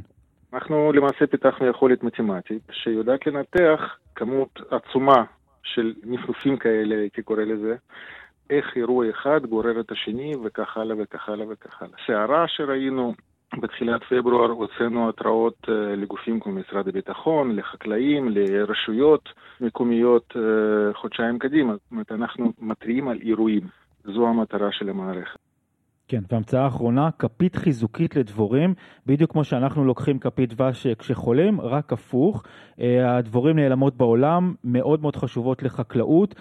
[0.53, 3.81] אנחנו למעשה פיתחנו יכולת מתמטית שיודעת לנתח
[4.14, 5.25] כמות עצומה
[5.62, 7.75] של נפנופים כאלה, הייתי קורא לזה,
[8.51, 11.97] איך אירוע אחד גורר את השני וכך הלאה וכך הלאה וכך הלאה.
[12.07, 13.14] סערה שראינו
[13.61, 19.29] בתחילת פברואר הוצאנו התראות אה, לגופים כמו משרד הביטחון, לחקלאים, לרשויות
[19.61, 21.73] מקומיות אה, חודשיים קדימה.
[21.73, 23.62] זאת אומרת, אנחנו מתריעים על אירועים.
[24.05, 25.38] זו המטרה של המערכת.
[26.09, 28.75] כן, והמצאה אחרונה, כפית חיזוקית לדבורים,
[29.07, 32.45] בדיוק כמו שאנחנו לוקחים כפית דבש כשחולים, רק הפוך.
[32.81, 36.35] אה, הדבורים נעלמות בעולם, מאוד מאוד חשובות לחקלאות,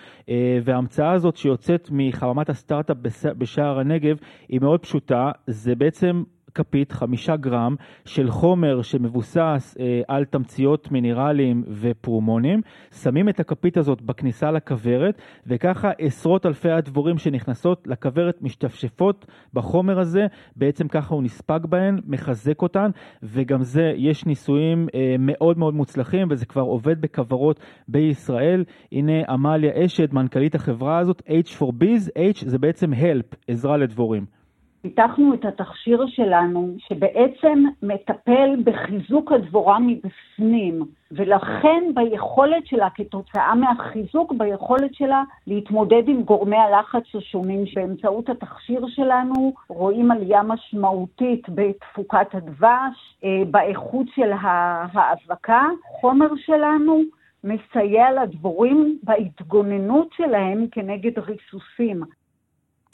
[0.63, 2.97] וההמצאה הזאת שיוצאת מחממת הסטארט-אפ
[3.37, 4.17] בשער הנגב
[4.49, 6.23] היא מאוד פשוטה, זה בעצם
[6.55, 12.61] כפית, חמישה גרם, של חומר שמבוסס אה, על תמציות מינרליים ופרומונים,
[13.01, 20.25] שמים את הכפית הזאת בכניסה לכוורת, וככה עשרות אלפי הדבורים שנכנסות לכוורת משתפשפות בחומר הזה,
[20.55, 22.89] בעצם ככה הוא נספג בהן, מחזק אותן,
[23.23, 28.63] וגם זה, יש ניסויים אה, מאוד מאוד מוצלחים, וזה כבר עובד בכוורות בישראל.
[28.91, 34.40] הנה עמליה אשד, מנכ"לית החברה הזאת, H4Biz, H זה בעצם help, עזרה לדבורים.
[34.81, 44.93] פיתחנו את התכשיר שלנו, שבעצם מטפל בחיזוק הדבורה מבפנים, ולכן ביכולת שלה, כתוצאה מהחיזוק, ביכולת
[44.93, 53.43] שלה להתמודד עם גורמי הלחץ השונים, שבאמצעות התכשיר שלנו רואים עלייה משמעותית בתפוקת הדבש, אה,
[53.51, 55.67] באיכות של ההאבקה.
[55.83, 57.01] חומר שלנו
[57.43, 62.03] מסייע לדבורים בהתגוננות שלהם כנגד ריסוסים.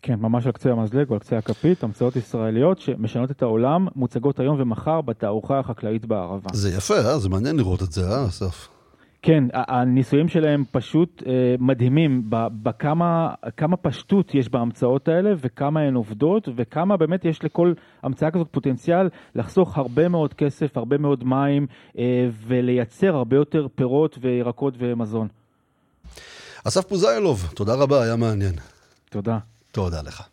[0.02, 4.40] כן, ממש על קצה המזלג או על קצה הכפית, המצאות ישראליות שמשנות את העולם, מוצגות
[4.40, 6.50] היום ומחר בתערוכה החקלאית בערבה.
[6.54, 7.20] זה יפה, אה?
[7.20, 8.68] זה מעניין לראות את זה, אה, אסף?
[9.22, 12.24] כן, הניסויים שלהם פשוט אה, מדהימים
[12.64, 18.48] בכמה כמה פשטות יש בהמצאות האלה וכמה הן עובדות וכמה באמת יש לכל המצאה כזאת
[18.52, 22.04] פוטנציאל לחסוך הרבה מאוד כסף, הרבה מאוד מים אה,
[22.48, 25.28] ולייצר הרבה יותר פירות וירקות ומזון.
[26.64, 28.54] אסף פוזיילוב, תודה רבה, היה מעניין.
[29.10, 29.38] תודה.
[29.78, 30.24] תודה לך.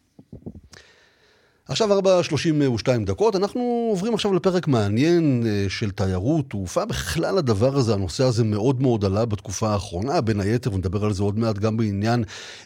[1.69, 6.85] עכשיו 4.32 דקות, אנחנו עוברים עכשיו לפרק מעניין אה, של תיירות, תעופה.
[6.85, 11.23] בכלל הדבר הזה, הנושא הזה מאוד מאוד עלה בתקופה האחרונה, בין היתר, ונדבר על זה
[11.23, 12.25] עוד מעט גם בעניין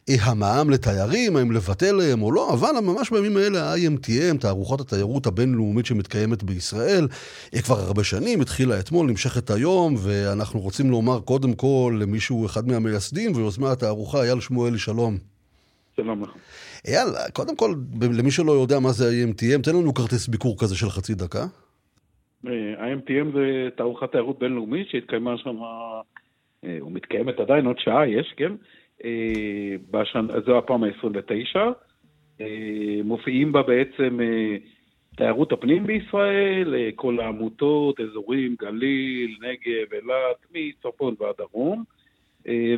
[0.09, 5.27] אה, המע"מ לתיירים, האם לבטל להם או לא, אבל ממש בימים האלה ה-IMTM, תערוכת התיירות
[5.27, 7.09] הבינלאומית שמתקיימת בישראל,
[7.55, 12.69] אה, כבר הרבה שנים, התחילה אתמול, נמשכת היום, ואנחנו רוצים לומר קודם כל למישהו, אחד
[12.69, 15.38] מהמייסדים ויוזמי התערוכה, אייל שמואלי, שלום.
[15.99, 16.35] שלום לך.
[16.87, 17.71] אייל, קודם כל,
[18.19, 21.45] למי שלא יודע מה זה IMTM, תן לנו כרטיס ביקור כזה של חצי דקה.
[22.47, 25.57] אה, IMTM זה תערוכת תיירות בינלאומית שהתקיימה שם,
[26.65, 28.53] אה, או מתקיימת עדיין, עוד שעה יש, כן?
[29.05, 31.59] אה, בשנה, זו הפעם ה-29.
[33.05, 34.19] מופיעים בה בעצם
[35.17, 41.85] תיירות הפנים בישראל, כל העמותות, אזורים, גליל, נגב, אילת, מצפון ועד דרום,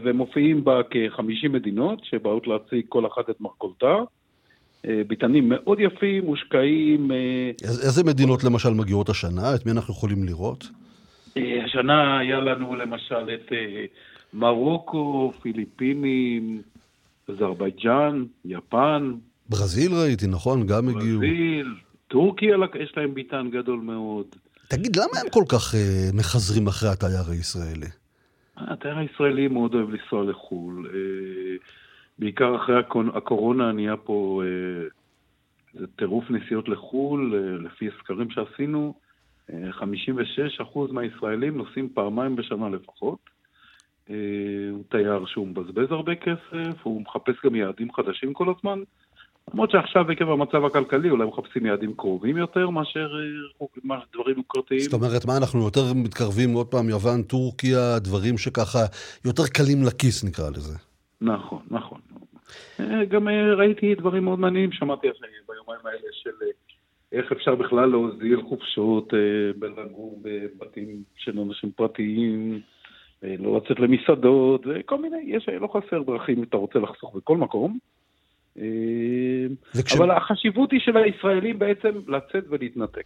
[0.04, 3.94] ומופיעים בה כ-50 מדינות שבאות להציג כל אחת את מרכולתה.
[5.06, 7.10] ביתנים מאוד יפים, מושקעים.
[7.60, 9.54] איזה מדינות למשל מגיעות השנה?
[9.54, 10.68] את מי אנחנו יכולים לראות?
[11.36, 13.52] השנה היה לנו למשל את
[14.34, 16.62] מרוקו, פיליפינים,
[17.28, 19.12] אזרבייג'אן, יפן.
[19.48, 20.66] ברזיל ראיתי, נכון?
[20.66, 21.20] גם ברזיל, הגיעו.
[21.20, 21.74] ברזיל,
[22.08, 24.26] טורקיה יש להם ביתן גדול מאוד.
[24.68, 27.86] תגיד, למה הם כל כך uh, מחזרים אחרי התייר הישראלי?
[28.66, 30.86] התייר הישראלי מאוד אוהב לנסוע לחו"ל.
[30.86, 31.64] Uh,
[32.18, 32.76] בעיקר אחרי
[33.14, 34.42] הקורונה נהיה פה
[35.76, 38.94] uh, טירוף נסיעות לחו"ל, uh, לפי סקרים שעשינו.
[39.50, 39.82] 56%
[40.90, 43.18] מהישראלים נוסעים פעמיים בשנה לפחות.
[44.70, 48.82] הוא תייר שהוא מבזבז הרבה כסף, הוא מחפש גם יעדים חדשים כל הזמן.
[49.54, 53.08] למרות שעכשיו עקב המצב הכלכלי אולי מחפשים יעדים קרובים יותר מאשר
[54.12, 54.80] דברים יוקרתיים.
[54.80, 58.78] זאת אומרת, מה, אנחנו יותר מתקרבים עוד פעם, יוון, טורקיה, דברים שככה
[59.24, 60.78] יותר קלים לכיס נקרא לזה.
[61.20, 62.00] נכון, נכון.
[63.08, 65.06] גם ראיתי דברים מאוד מעניינים, שמעתי
[65.48, 66.30] ביומיים האלה של
[67.12, 69.12] איך אפשר בכלל להוזיל חופשות
[69.58, 72.60] בלגור בבתים של אנשים פרטיים.
[73.22, 77.78] לא לצאת למסעדות, וכל מיני, יש, לא חסר דרכים אם אתה רוצה לחסוך בכל מקום.
[79.74, 79.92] וכש...
[79.92, 83.02] אבל החשיבות היא של הישראלים בעצם לצאת ולהתנתק.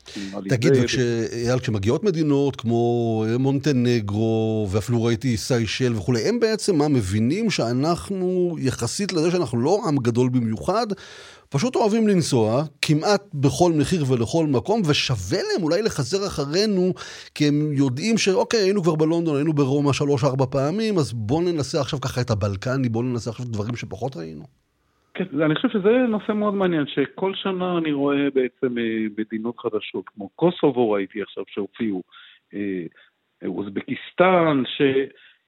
[0.48, 0.98] תגיד, וכש...
[1.32, 9.12] אייל, כשמגיעות מדינות כמו מונטנגרו, ואפילו ראיתי סיישל וכולי, הם בעצם מה, מבינים שאנחנו, יחסית
[9.12, 10.86] לזה שאנחנו לא עם גדול במיוחד,
[11.48, 16.92] פשוט אוהבים לנסוע כמעט בכל מחיר ולכל מקום, ושווה להם אולי לחזר אחרינו,
[17.34, 22.00] כי הם יודעים שאוקיי, היינו כבר בלונדון, היינו ברומא שלוש-ארבע פעמים, אז בואו ננסה עכשיו
[22.00, 24.63] ככה את הבלקני, בואו ננסה עכשיו דברים שפחות ראינו.
[25.14, 28.74] כן, אני חושב שזה נושא מאוד מעניין, שכל שנה אני רואה בעצם
[29.18, 32.02] מדינות חדשות, כמו קוסובו ראיתי עכשיו שהופיעו,
[33.46, 34.82] אוזבקיסטן, ש...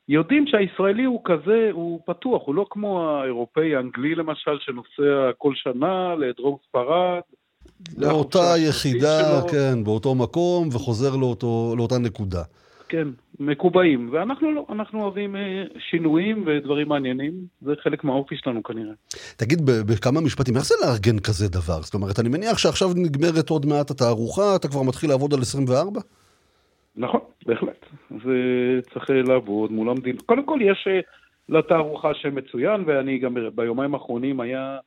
[0.09, 6.15] יודעים שהישראלי הוא כזה, הוא פתוח, הוא לא כמו האירופאי האנגלי למשל, שנוסע כל שנה
[6.15, 7.21] לדרום ספרד.
[7.99, 9.41] לאותה יחידה.
[9.51, 12.43] כן, באותו מקום, וחוזר לאותו, לאותה נקודה.
[12.89, 13.09] כן,
[13.41, 15.37] מקובעים, ואנחנו לא, אנחנו אוהבים
[15.91, 18.93] שינויים ודברים מעניינים, זה חלק מהאופי שלנו כנראה.
[19.37, 21.81] תגיד, בכמה משפטים, איך זה לארגן כזה דבר?
[21.81, 26.01] זאת אומרת, אני מניח שעכשיו נגמרת עוד מעט התערוכה, אתה כבר מתחיל לעבוד על 24?
[26.97, 27.87] נכון, בהחלט.
[28.11, 28.35] זה
[28.93, 30.21] צריך לעבוד מול המדינה.
[30.27, 30.89] קודם כל יש
[31.49, 34.79] לתערוכה שם מצוין, ואני גם ביומיים האחרונים היה,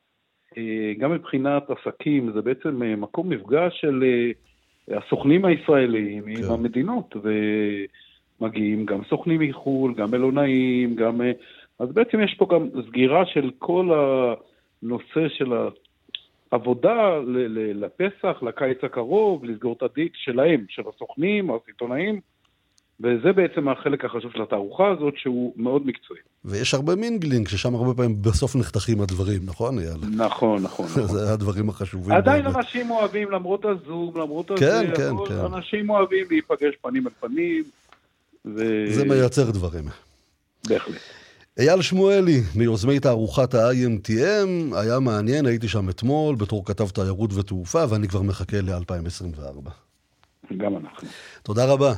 [0.99, 4.03] גם מבחינת עסקים, זה בעצם מקום מפגש של
[4.97, 6.43] הסוכנים הישראלים כן.
[6.43, 7.15] עם המדינות,
[8.41, 11.21] ומגיעים גם סוכנים מחו"ל, גם מלונאים, גם...
[11.79, 13.89] אז בעצם יש פה גם סגירה של כל
[14.83, 15.53] הנושא של
[16.51, 17.19] עבודה
[17.73, 22.19] לפסח, לקיץ הקרוב, לסגור את הדיק שלהם, של הסוכנים, הסיטונאים,
[22.99, 26.19] וזה בעצם החלק החשוב של התערוכה הזאת, שהוא מאוד מקצועי.
[26.45, 29.97] ויש הרבה mingling, ששם הרבה פעמים בסוף נחתכים הדברים, נכון אייל?
[30.17, 30.87] נכון, נכון.
[31.13, 32.11] זה הדברים החשובים.
[32.11, 32.55] עדיין באמת.
[32.55, 35.53] אנשים אוהבים, למרות הזום, למרות כן, הזה, כן, כן.
[35.53, 37.63] אנשים אוהבים להיפגש פנים אל פנים.
[38.45, 38.83] ו...
[38.93, 39.85] זה מייצר דברים.
[40.67, 41.01] בהחלט.
[41.59, 48.07] אייל שמואלי, מיוזמי תערוכת ה-IMTM, היה מעניין, הייתי שם אתמול בתור כתב תיירות ותעופה, ואני
[48.07, 49.69] כבר מחכה ל-2024.
[50.57, 51.07] גם אנחנו.
[51.43, 51.93] תודה רבה.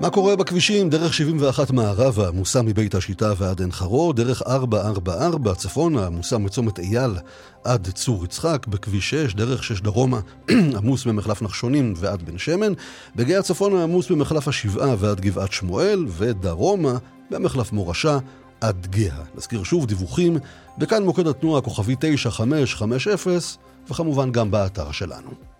[0.00, 0.90] מה קורה בכבישים?
[0.90, 7.10] דרך 71 מערבה, עמוסה מבית השיטה ועד עין חרוד, דרך 444 צפונה, עמוסה מצומת אייל
[7.64, 10.20] עד צור יצחק, בכביש 6, דרך 6 דרומה,
[10.78, 12.72] עמוס ממחלף נחשונים ועד בן שמן,
[13.16, 16.96] בגאה צפונה עמוס במחלף השבעה ועד גבעת שמואל, ודרומה
[17.30, 18.18] במחלף מורשה
[18.60, 19.22] עד גאה.
[19.34, 20.38] נזכיר שוב דיווחים,
[20.80, 23.12] וכאן מוקד התנועה כוכבי 9550,
[23.90, 25.55] וכמובן גם באתר שלנו.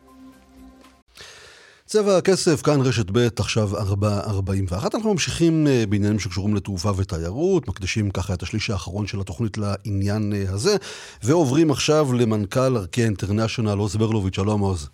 [1.86, 4.94] צבע הכסף, כאן רשת ב', עכשיו 4.41.
[4.94, 10.76] אנחנו ממשיכים בעניינים שקשורים לתעופה ותיירות, מקדישים ככה את השליש האחרון של התוכנית לעניין הזה,
[11.24, 14.88] ועוברים עכשיו למנכ"ל ארקיע אינטרנשיונל, עוז ברלוביץ', שלום עוז.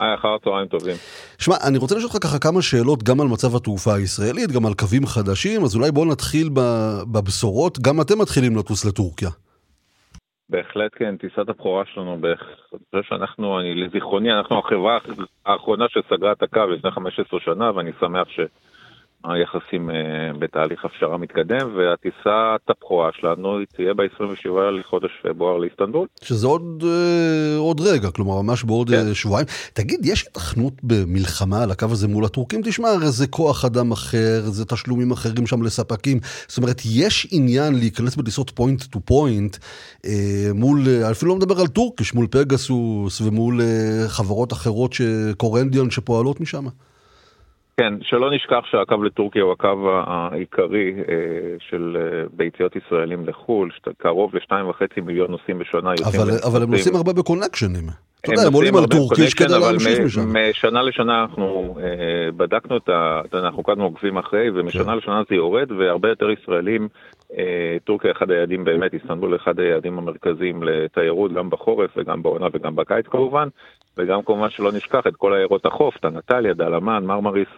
[0.00, 0.96] היי, אחר צהריים טובים.
[1.38, 4.74] שמע, אני רוצה לשאול אותך ככה כמה שאלות גם על מצב התעופה הישראלית, גם על
[4.74, 6.50] קווים חדשים, אז אולי בואו נתחיל
[7.12, 9.30] בבשורות, גם אתם מתחילים לטוס לטורקיה.
[10.52, 12.34] בהחלט כן, טיסת הבכורה שלנו, אני
[12.90, 14.98] חושב שאנחנו, אני, לזיכרוני, אנחנו החברה
[15.46, 18.28] האחרונה שסגרה את הקו לפני 15 שנה, ואני שמח
[19.24, 19.94] היחסים אה,
[20.38, 26.06] בתהליך הפשרה מתקדם, והטיסת הבכורה שלנו היא תהיה ב-27 לחודש פברואר לאיסטנבול.
[26.22, 29.06] שזה עוד, אה, עוד רגע, כלומר ממש בעוד כן.
[29.08, 29.46] אה, שבועיים.
[29.72, 32.60] תגיד, יש היתכנות במלחמה על הקו הזה מול הטורקים?
[32.64, 36.18] תשמע, הרי זה כוח אדם אחר, זה תשלומים אחרים שם לספקים.
[36.48, 39.56] זאת אומרת, יש עניין להיכנס בטיסות point to point
[40.54, 40.80] מול,
[41.10, 43.60] אפילו לא מדבר על טורקיש, מול פגסוס ומול
[44.08, 44.94] חברות אחרות,
[45.36, 46.66] קורנדיון שפועלות משם.
[47.76, 51.14] כן, שלא נשכח שהקו לטורקיה הוא הקו העיקרי אה,
[51.68, 56.70] של אה, ביציות ישראלים לחו"ל, קרוב לשתיים וחצי מיליון נוסעים בשנה יוצאים אבל, אבל הם.
[56.70, 57.84] נוסעים הרבה בקונקשנים.
[58.20, 60.32] אתה יודע, הם עולים על טורקיש כדי להמשיך משם.
[60.50, 63.20] משנה לשנה אנחנו אה, בדקנו את ה...
[63.34, 64.98] אנחנו כאן עוקבים אחרי, ומשנה כן.
[64.98, 66.88] לשנה זה יורד, והרבה יותר ישראלים,
[67.84, 73.06] טורקיה אחד היעדים באמת, איסטנבול אחד היעדים המרכזיים לתיירות, גם בחורף וגם בעונה וגם בקיץ
[73.06, 73.48] כמובן,
[73.98, 77.48] וגם כמובן שלא נשכח את כל עיירות החוף, את הנטליה, דלמן, מרמריס,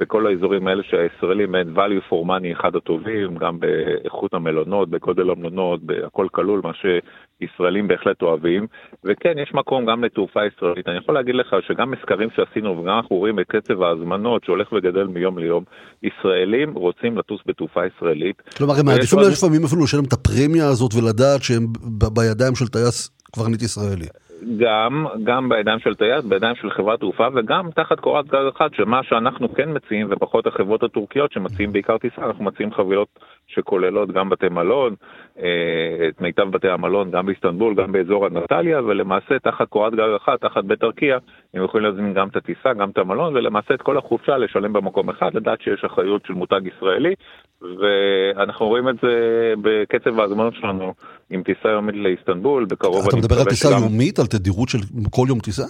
[0.00, 5.82] וכל האזורים האלה שהישראלים הם value for money אחד הטובים, גם באיכות המלונות, בגודל המלונות,
[5.82, 8.66] בהכל כלול, מה שישראלים בהחלט אוהבים.
[9.04, 10.88] וכן, יש מקום גם לתעופה ישראלית.
[10.88, 15.06] אני יכול להגיד לך שגם מסקרים שעשינו, וגם אנחנו רואים את קצב ההזמנות שהולך וגדל
[15.06, 15.64] מיום ליום,
[16.02, 18.42] ישראלים רוצים לטוס בתעופה ישראלית.
[18.56, 21.66] כלומר, הם מעדיפים לפעמים אפילו לשלם את הפרמיה הזאת ולדעת שהם
[22.14, 24.23] בידיים של טייס קברניט ישראלי.
[24.58, 29.02] גם, גם בידיים של טייס, בידיים של חברת תעופה, וגם תחת קורת גג אחת, שמה
[29.02, 33.08] שאנחנו כן מציעים, ופחות החברות הטורקיות שמציעים בעיקר טיסה, אנחנו מציעים חבילות
[33.46, 34.94] שכוללות גם בתי מלון,
[35.38, 40.40] אה, את מיטב בתי המלון, גם באיסטנבול, גם באזור אנטליה, ולמעשה תחת קורת גג אחת,
[40.40, 41.18] תחת בית ארקיע,
[41.54, 45.10] הם יכולים להזמין גם את הטיסה, גם את המלון, ולמעשה את כל החופשה לשלם במקום
[45.10, 47.14] אחד, לדעת שיש אחריות של מותג ישראלי,
[47.62, 49.14] ואנחנו רואים את זה
[49.62, 50.94] בקצב ההזמנות שלנו
[51.30, 54.78] עם טיסה יומית לאיסטנבול, בקרוב אתה מדבר על טיסה שגם- יומית, על תדירות של
[55.10, 55.64] כל יום טיסה?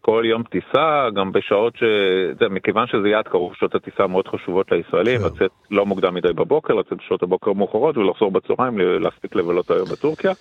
[0.00, 1.82] כל יום טיסה, גם בשעות ש...
[2.40, 5.26] זה, מכיוון שזה יעד קרוב, שעות הטיסה מאוד חשובות לישראלים, כן.
[5.26, 10.32] לצאת לא מוקדם מדי בבוקר, לצאת בשעות הבוקר המאוחרות ולחזור בצהריים, להספיק לבלות היום בטורקיה.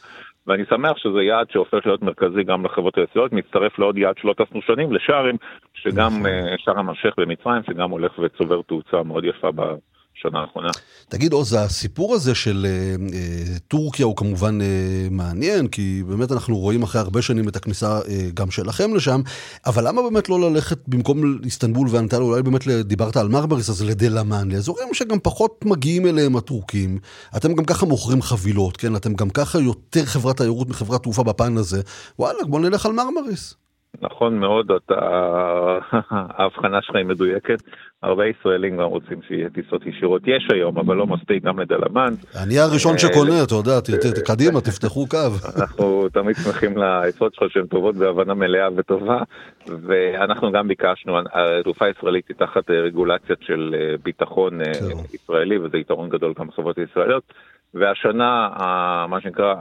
[0.48, 4.62] ואני שמח שזה יעד שהופך להיות מרכזי גם לחברות הישראליות, מצטרף לעוד יעד שלא טסנו
[4.62, 5.36] שנים, לשארם,
[5.74, 6.26] שגם.
[6.26, 9.52] אה, שארם א-שייח במצרים, שגם הולך וצובר תאוצה מאוד יפה
[10.22, 10.70] בשנה האחרונה.
[11.10, 14.68] תגיד עוז, הסיפור הזה של אה, אה, טורקיה הוא כמובן אה,
[15.12, 19.22] מעניין, כי באמת אנחנו רואים אחרי הרבה שנים את הכניסה אה, גם שלכם לשם,
[19.66, 24.52] אבל למה באמת לא ללכת במקום איסטנבול ואנטליה, אולי באמת דיברת על מרמריס, אז לדלמן,
[24.52, 27.00] לאזורים שגם פחות מגיעים אליהם הטורקים.
[27.38, 28.96] אתם גם ככה מוכרים חבילות, כן?
[28.96, 31.82] אתם גם ככה יותר חברת תיירות מחברת תעופה בפן הזה.
[32.20, 33.61] וואלה, בוא נלך על מרמריס.
[34.02, 34.96] נכון מאוד, אתה...
[36.12, 37.62] ההבחנה שלך היא מדויקת.
[38.04, 40.22] הרבה ישראלים גם רוצים שיהיה טיסות ישירות.
[40.26, 42.14] יש היום, אבל לא מספיק, גם לדלמן.
[42.44, 45.18] אני הראשון אה, שקונה, אתה יודע, ת- קדימה, תפתחו קו.
[45.62, 49.20] אנחנו תמיד שמחים לעצות שלך שהן טובות בהבנה מלאה וטובה,
[49.68, 54.72] ואנחנו גם ביקשנו, התעופה הישראלית היא תחת אה, רגולציות של אה, ביטחון אה,
[55.14, 57.24] ישראלי, וזה יתרון גדול גם בחברות הישראליות.
[57.74, 58.50] והשנה,
[59.10, 59.56] מה שנקרא,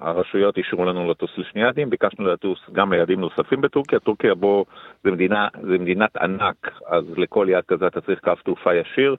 [0.00, 3.98] הרשויות אישרו לנו לטוס לשני יעדים, ביקשנו לטוס גם ליעדים נוספים בטורקיה.
[3.98, 4.64] טורקיה בו
[5.04, 9.16] זה, מדינה, זה מדינת ענק, אז לכל יעד כזה אתה צריך קו תעופה ישיר.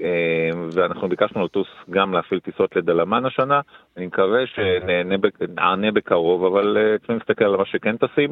[0.00, 3.60] אה, ואנחנו ביקשנו לטוס גם להפעיל טיסות לדלמן השנה,
[3.96, 8.30] אני מקווה שנענה בק- נענה בקרוב, אבל אה, צריכים להסתכל על מה שכן טסים,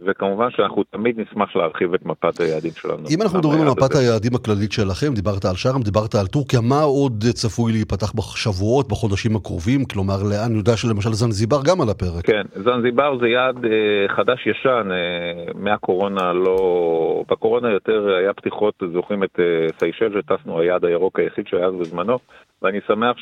[0.00, 3.02] וכמובן שאנחנו תמיד נשמח להרחיב את מפת היעדים שלנו.
[3.10, 4.00] אם אנחנו מדברים על מפת הזה.
[4.00, 9.36] היעדים הכללית שלכם, דיברת על שארם, דיברת על טורקיה, מה עוד צפוי להיפתח בשבועות, בחודשים
[9.36, 9.84] הקרובים?
[9.84, 12.26] כלומר, לאן, יודע שלמשל זנזיבר גם על הפרק.
[12.26, 13.70] כן, זנזיבר זה יעד אה,
[14.16, 17.24] חדש-ישן, אה, מהקורונה לא...
[17.30, 19.44] בקורונה יותר היה פתיחות, זוכרים את אה,
[19.78, 22.18] סיישל שטסנו, היעד הירוק היחיד שהיה בזמנו,
[22.62, 23.16] ואני שמח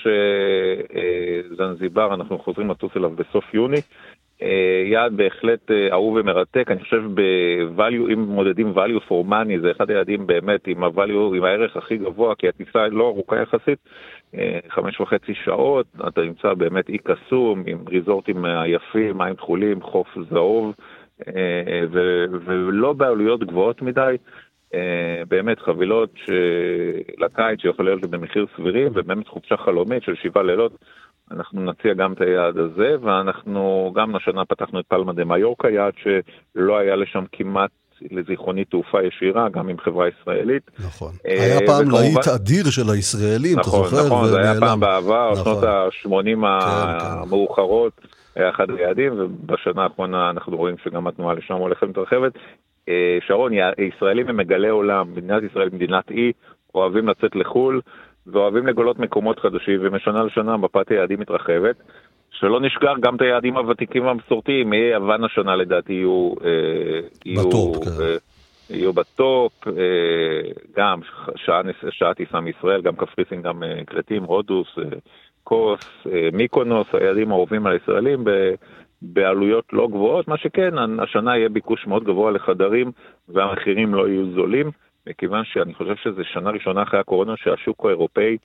[1.54, 3.80] שזנזיבר, אנחנו חוזרים לטוס אליו בסוף יוני.
[4.42, 9.70] אה, יעד בהחלט אה, אהוב ומרתק, אני חושב ב-value, אם מודדים value for money, זה
[9.70, 13.78] אחד היעדים באמת עם ה-value, עם הערך הכי גבוה, כי הטיסה לא ארוכה יחסית,
[14.34, 20.08] אה, חמש וחצי שעות, אתה נמצא באמת אי קסום, עם ריזורטים יפים, מים תכולים, חוף
[20.30, 20.74] זהוב,
[21.92, 24.16] ו- ולא בעלויות גבוהות מדי.
[25.28, 26.10] באמת חבילות
[27.18, 30.72] לקיץ שיכולות להיות במחיר סבירים ובאמת חופשה חלומית של שבעה לילות.
[31.30, 35.92] אנחנו נציע גם את היעד הזה ואנחנו גם השנה פתחנו את פלמה דה מיורקה, יעד
[36.02, 37.70] שלא היה לשם כמעט
[38.10, 40.70] לזיכרוני תעופה ישירה, גם עם חברה ישראלית.
[40.86, 41.12] נכון.
[41.26, 44.06] אה, היה פעם להיט אדיר של הישראלים, אתה נכון, זוכר?
[44.06, 44.60] נכון, זה היה.
[44.60, 45.44] פעם בעבר, נכון.
[45.44, 47.92] שנות ה-80 כן, המאוחרות,
[48.36, 52.32] היה אחד היעדים, ובשנה האחרונה אנחנו רואים שגם התנועה לשם הולכת ומתרחבת.
[52.88, 56.32] אה, שרון, ישראלים הם מגלי עולם, מדינת ישראל מדינת אי,
[56.74, 57.80] אוהבים לצאת לחו"ל,
[58.26, 61.76] ואוהבים לגלות מקומות חדשים, ומשנה לשנה מפת היעדים מתרחבת.
[62.30, 66.34] שלא נשכח גם את היעדים הוותיקים והמסורתיים, מיוון השנה לדעתי יהיו...
[66.44, 68.02] אה, יהיו בטופ, כן.
[68.02, 68.16] אה,
[68.70, 69.52] יהיו בטופ,
[70.76, 71.00] גם
[71.36, 71.60] שעה,
[71.90, 74.68] שעה טיסה מישראל, גם קפריסין, גם כרתים, רודוס,
[75.44, 78.24] קוס, מיקונוס, היעדים האהובים על הישראלים
[79.02, 82.92] בעלויות לא גבוהות, מה שכן, השנה יהיה ביקוש מאוד גבוה לחדרים
[83.28, 84.70] והמחירים לא יהיו זולים,
[85.06, 88.36] מכיוון שאני חושב שזו שנה ראשונה אחרי הקורונה שהשוק האירופאי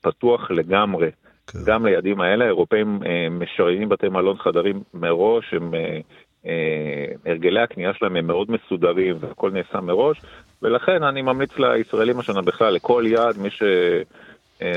[0.00, 1.10] פתוח לגמרי.
[1.46, 1.58] כן.
[1.66, 5.98] גם ליעדים האלה, האירופאים אה, משריינים בתי מלון חדרים מראש, הם, אה,
[6.46, 10.20] אה, הרגלי הקנייה שלהם הם מאוד מסודרים והכל נעשה מראש,
[10.62, 13.62] ולכן אני ממליץ לישראלים השנה בכלל, לכל יעד, מי ש...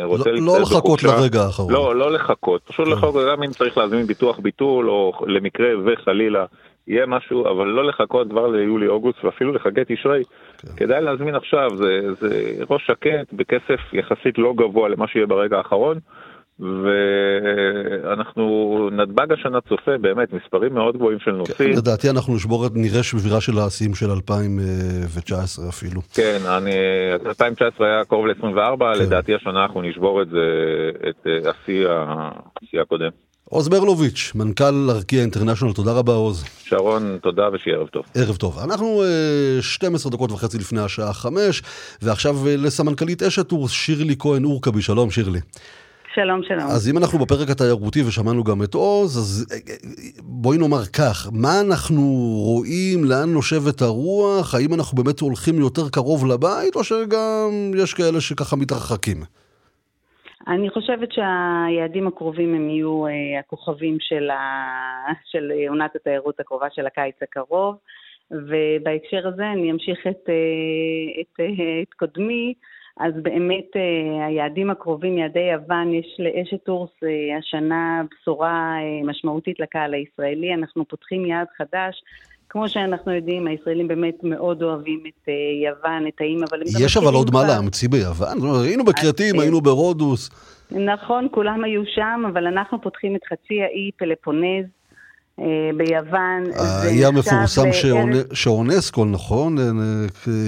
[0.02, 1.74] רוצה לא, לא לחכות בחופשה, לרגע האחרון.
[1.74, 2.92] לא, לא לחכות, פשוט כן.
[2.92, 6.46] לחכות, גם אם צריך להזמין ביטוח ביטול, או למקרה וחלילה
[6.88, 10.24] יהיה משהו, אבל לא לחכות כבר ליולי-אוגוסט, ואפילו לחגי תשרי.
[10.58, 10.68] כן.
[10.78, 16.00] כדאי להזמין עכשיו, זה, זה ראש שקט, בכסף יחסית לא גבוה למה שיהיה ברגע האחרון.
[18.04, 18.44] ואנחנו,
[18.92, 21.74] נתב"ג השנה צופה באמת מספרים מאוד גבוהים של נוסעים.
[21.74, 26.02] כן, לדעתי אנחנו נשבור, נראה שבירה של השיאים של 2019 אפילו.
[26.14, 26.72] כן, אני,
[27.26, 29.04] 2019 היה קרוב ל-24, כן.
[29.04, 30.40] לדעתי השנה אנחנו נשבור את זה,
[31.10, 33.27] את אה, השיא הקודם.
[33.50, 36.46] עוז ברלוביץ', מנכ"ל ארקיע אינטרנשיונל, תודה רבה עוז.
[36.64, 38.04] שרון, תודה ושיהיה ערב טוב.
[38.16, 38.60] ערב טוב.
[38.60, 39.04] אנחנו
[39.62, 41.62] 12 אה, דקות וחצי לפני השעה 5,
[42.02, 45.40] ועכשיו אה, לסמנכ"לית אשטור, שירלי כהן אורקבי, שלום שירלי.
[46.16, 46.68] שלום, שלום.
[46.68, 49.58] אז אם אנחנו בפרק התיירותי ושמענו גם את עוז, אז אה,
[50.20, 52.02] בואי נאמר כך, מה אנחנו
[52.44, 58.22] רואים, לאן נושבת הרוח, האם אנחנו באמת הולכים יותר קרוב לבית, או שגם יש כאלה
[58.22, 59.24] שככה מתרחקים?
[60.48, 64.38] אני חושבת שהיעדים הקרובים הם יהיו uh, הכוכבים של, ה...
[65.26, 67.76] של עונת התיירות הקרובה של הקיץ הקרוב,
[68.32, 72.54] ובהקשר הזה אני אמשיך את, uh, את, uh, את קודמי.
[73.00, 79.60] אז באמת אה, היעדים הקרובים, יעדי יוון, יש לאשת טורס אה, השנה בשורה אה, משמעותית
[79.60, 80.54] לקהל הישראלי.
[80.54, 82.04] אנחנו פותחים יעד חדש.
[82.50, 85.28] כמו שאנחנו יודעים, הישראלים באמת מאוד אוהבים את
[85.64, 86.68] יוון, את האיים, אבל הם.
[86.80, 88.38] יש אבל עוד מה להמציא ביוון?
[88.66, 90.30] היינו בכרתים, היינו ברודוס.
[90.72, 94.66] נכון, כולם היו שם, אבל אנחנו פותחים את חצי האי פלופונז,
[95.40, 95.46] אה,
[95.78, 96.44] ביוון.
[96.56, 97.68] האי המפורסם
[98.34, 99.58] שאונסקו, נכון?
[99.60, 99.64] אה,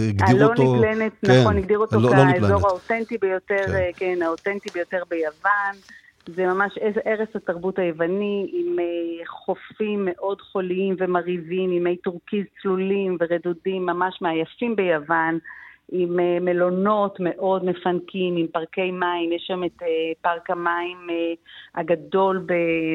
[0.09, 0.61] הגדיר אותו...
[0.61, 3.73] הלא נקלנת, כן, נכון, הגדיר אותו לא, לא כאזור האותנטי ביותר, כן.
[3.73, 5.75] אה, כן, האותנטי ביותר ביוון.
[6.35, 8.75] זה ממש ערש התרבות היווני, עם
[9.27, 15.39] חופים מאוד חוליים ומרהיבים, עם מי טורקיז צלולים ורדודים, ממש מהיפים ביוון.
[15.91, 19.85] עם אה, מלונות מאוד מפנקים, עם פארקי מים, יש שם את אה,
[20.21, 20.97] פארק המים
[21.75, 22.47] הגדול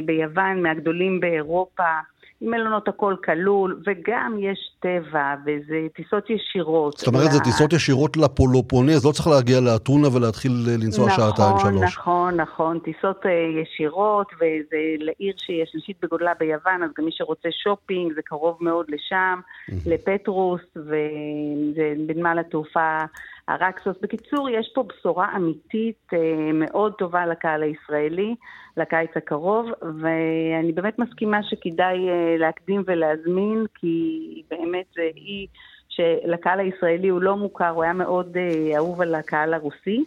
[0.04, 2.00] ביוון, מהגדולים באירופה.
[2.44, 6.98] מלונות הכל כלול, וגם יש טבע, וזה טיסות ישירות.
[6.98, 7.30] זאת אומרת, לה...
[7.30, 11.82] זה טיסות ישירות לפולופונז, לא צריך להגיע לאתונה ולהתחיל לנסוע נכון, שעתיים שלוש.
[11.82, 13.28] נכון, נכון, נכון, טיסות uh,
[13.62, 18.86] ישירות, וזה לעיר שהיא השלישית בגודלה ביוון, אז גם מי שרוצה שופינג, זה קרוב מאוד
[18.88, 19.40] לשם,
[19.86, 23.04] לפטרוס, וזה בנמל התעופה
[23.48, 23.96] הרקסוס.
[24.02, 28.34] בקיצור, יש פה בשורה אמיתית אה, מאוד טובה לקהל הישראלי,
[28.76, 29.66] לקיץ הקרוב,
[30.00, 35.46] ואני באמת מסכימה שכדאי אה, להקדים ולהזמין, כי באמת זה אי
[35.88, 40.04] שלקהל הישראלי הוא לא מוכר, הוא היה מאוד אה, אהוב על הקהל הרוסי.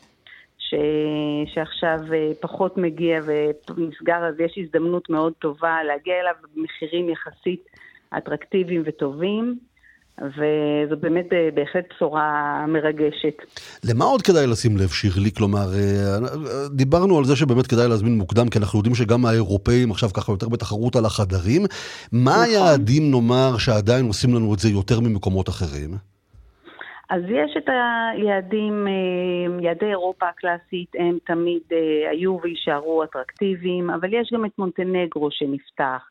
[0.57, 0.75] ש...
[1.53, 1.99] שעכשיו
[2.41, 7.65] פחות מגיע ונסגר, אז יש הזדמנות מאוד טובה להגיע אליו במחירים יחסית
[8.17, 9.59] אטרקטיביים וטובים.
[10.21, 13.37] וזו באמת אה, בהחלט בשורה מרגשת.
[13.89, 15.31] למה עוד כדאי לשים לב, שירלי?
[15.37, 20.09] כלומר, אה, דיברנו על זה שבאמת כדאי להזמין מוקדם, כי אנחנו יודעים שגם האירופאים עכשיו
[20.09, 21.61] ככה יותר בתחרות על החדרים.
[22.11, 22.43] מה נכון.
[22.43, 25.91] היעדים, נאמר, שעדיין עושים לנו את זה יותר ממקומות אחרים?
[27.09, 27.69] אז יש את
[28.13, 31.61] היעדים, אה, יעדי אירופה הקלאסית הם תמיד
[32.11, 36.01] היו ויישארו אטרקטיביים, אבל יש גם את מונטנגרו שנפתח.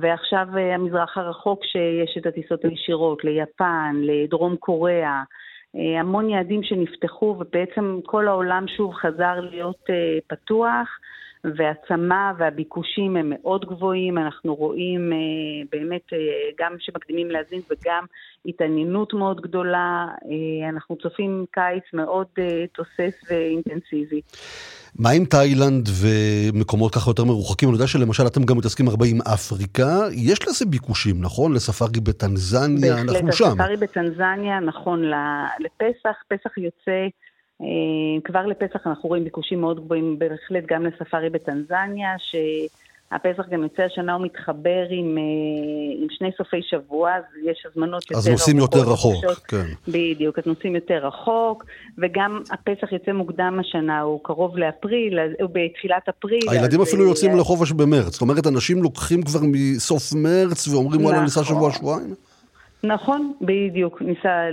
[0.00, 5.22] ועכשיו אה, המזרח הרחוק שיש את הטיסות הישירות ליפן, לדרום קוריאה,
[5.76, 10.88] אה, המון יעדים שנפתחו ובעצם כל העולם שוב חזר להיות אה, פתוח.
[11.56, 15.18] והעצמה והביקושים הם מאוד גבוהים, אנחנו רואים אה,
[15.72, 16.18] באמת אה,
[16.58, 18.04] גם שמקדימים להזין וגם
[18.46, 22.26] התעניינות מאוד גדולה, אה, אנחנו צופים קיץ מאוד
[22.72, 24.20] תוסס ואינטנסיבי.
[24.98, 27.68] מה עם תאילנד ומקומות ככה יותר מרוחקים?
[27.68, 31.52] אני יודע שלמשל אתם גם מתעסקים הרבה עם אפריקה, יש לזה ביקושים, נכון?
[31.52, 33.44] לספארי בטנזניה, אנחנו שם.
[33.44, 35.02] בהחלט, הספארי בטנזניה, נכון,
[35.60, 37.08] לפסח, פסח יוצא...
[37.62, 37.66] אה,
[38.24, 44.14] כבר לפסח אנחנו רואים ביקושים מאוד גבוהים בהחלט גם לספארי בטנזניה, שהפסח גם יוצא השנה
[44.14, 48.18] הוא מתחבר עם, אה, עם שני סופי שבוע, אז יש הזמנות יותר.
[48.18, 49.66] אז נוסעים יותר רחוק, כן.
[49.88, 51.64] בדיוק, אז נוסעים יותר רחוק,
[51.98, 56.50] וגם הפסח יוצא מוקדם השנה, הוא קרוב לאפריל, הוא בתחילת אפריל.
[56.50, 57.08] הילדים אפילו אז...
[57.08, 62.14] יוצאים לחופש במרץ, זאת אומרת, אנשים לוקחים כבר מסוף מרץ ואומרים וואלה ניסע שבוע-שבועיים?
[62.86, 64.02] נכון, בדיוק.
[64.02, 64.48] ניסה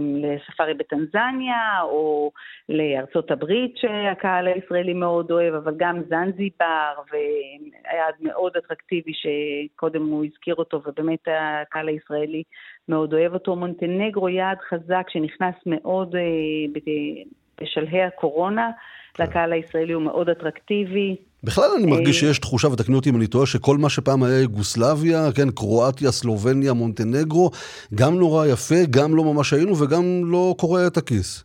[0.00, 2.30] לספארי בטנזניה, או
[2.68, 10.54] לארצות הברית שהקהל הישראלי מאוד אוהב, אבל גם זנזיבר, ויעד מאוד אטרקטיבי שקודם הוא הזכיר
[10.54, 12.42] אותו, ובאמת הקהל הישראלי
[12.88, 13.56] מאוד אוהב אותו.
[13.56, 16.80] מונטנגרו יעד חזק שנכנס מאוד אה,
[17.60, 18.70] בשלהי הקורונה.
[19.14, 19.24] כן.
[19.24, 21.16] לקהל הישראלי הוא מאוד אטרקטיבי.
[21.44, 24.40] בכלל אני מרגיש אה, שיש תחושה, ותקני אותי אם אני טועה, שכל מה שפעם היה
[24.40, 27.50] יוגוסלביה, כן, קרואטיה, סלובניה, מונטנגרו,
[27.94, 31.44] גם נורא יפה, גם לא ממש היינו וגם לא קורע את הכיס.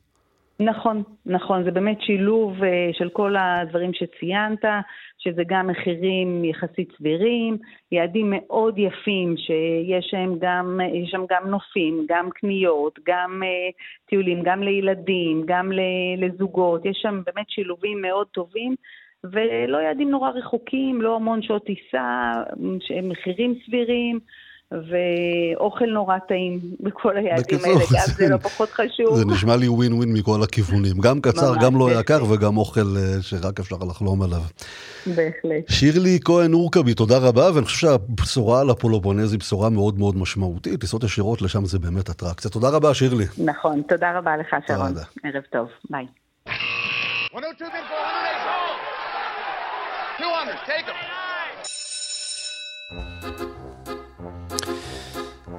[0.59, 4.65] נכון, נכון, זה באמת שילוב אה, של כל הדברים שציינת,
[5.17, 7.57] שזה גם מחירים יחסית סבירים,
[7.91, 14.63] יעדים מאוד יפים שיש שם גם, שם גם נופים, גם קניות, גם uh, טיולים, גם
[14.63, 15.71] לילדים, גם
[16.17, 18.75] לזוגות, יש שם באמת שילובים מאוד טובים.
[19.23, 22.33] ולא יעדים נורא רחוקים, לא המון שעות טיסה,
[23.03, 24.19] מחירים סבירים.
[24.71, 29.17] ואוכל נורא טעים בכל היעדים האלה, גם זה לא פחות חשוב.
[29.17, 33.21] זה נשמע לי ווין ווין מכל הכיוונים, גם קצר, גם לא יקר וגם אוכל אה,
[33.21, 34.41] שרק אפשר לחלום עליו.
[35.05, 35.69] בהחלט.
[35.69, 40.79] שירלי כהן אורקבי, תודה רבה, ואני חושב שהבשורה על הפולובונז היא בשורה מאוד מאוד משמעותית,
[40.79, 42.51] טיסות ישירות לשם זה באמת אטרקציה.
[42.51, 43.25] תודה רבה, שירלי.
[43.45, 44.93] נכון, תודה רבה לך, שרון.
[45.23, 46.05] ערב טוב, ביי.
[50.19, 51.07] 200, take them.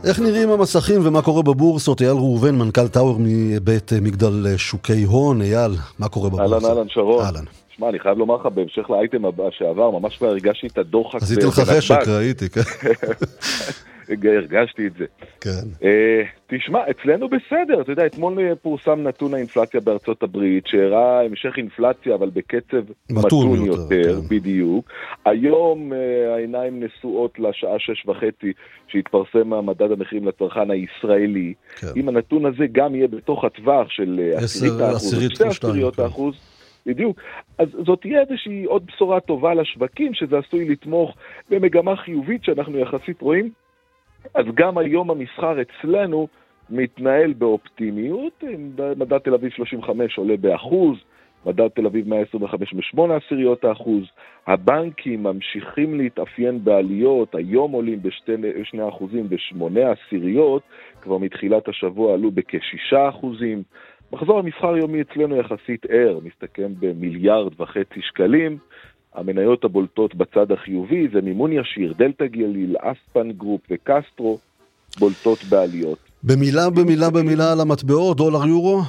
[0.05, 2.01] איך נראים המסכים ומה קורה בבורסות?
[2.01, 5.43] אייל ראובן, מנכ"ל טאוור מבית מגדל שוקי הון.
[5.43, 6.55] אייל, מה קורה בבורסה?
[6.55, 7.25] אהלן, אהלן, שרון.
[7.25, 7.45] אהלן.
[7.77, 11.23] שמע, אני חייב לומר לך, בהמשך לאייטם הבא שעבר, ממש כבר הרגשתי את הדוחק.
[11.23, 12.61] עשיתי לך חשק, ראיתי, כן.
[14.09, 15.05] הרגשתי את זה.
[15.41, 15.51] כן.
[15.81, 15.87] Uh,
[16.47, 22.15] תשמע, אצלנו בסדר, אתה יודע, אתמול אה, פורסם נתון האינפלציה בארצות הברית, שהראה המשך אינפלציה,
[22.15, 24.29] אבל בקצב מתון, יותר, יותר כן.
[24.29, 24.91] בדיוק.
[25.25, 25.97] היום uh,
[26.35, 28.53] העיניים נשואות לשעה שש וחצי,
[28.89, 31.55] שהתפרסם מדד המחירים לצרכן הישראלי.
[31.81, 31.87] כן.
[31.97, 36.03] אם הנתון הזה גם יהיה בתוך הטווח של עשירית האחוז, שתי עשיריות כן.
[36.03, 36.35] האחוז,
[36.87, 37.21] בדיוק.
[37.59, 41.17] אז זאת תהיה איזושהי עוד בשורה טובה לשווקים, שזה עשוי לתמוך
[41.51, 43.51] במגמה חיובית שאנחנו יחסית רואים.
[44.35, 46.29] אז גם היום המסחר אצלנו
[46.71, 48.45] מתנהל באופטימיות,
[48.97, 50.97] מדד תל אביב 35 עולה באחוז,
[51.47, 54.03] מדד תל אביב 125 בשמונה עשיריות האחוז,
[54.47, 60.63] הבנקים ממשיכים להתאפיין בעליות, היום עולים בשני אחוזים בשמונה עשיריות,
[61.03, 63.63] כבר מתחילת השבוע עלו בכשישה אחוזים.
[64.13, 68.59] מחזור המסחר היומי אצלנו יחסית ער, מסתכם במיליארד וחצי שקלים.
[69.15, 74.39] המניות הבולטות בצד החיובי זה מימון ישיר, דלתא גליל, אספן גרופ וקסטרו
[74.99, 75.99] בולטות בעליות.
[76.25, 78.81] במילה במילה במילה על המטבעות, דולר יורו?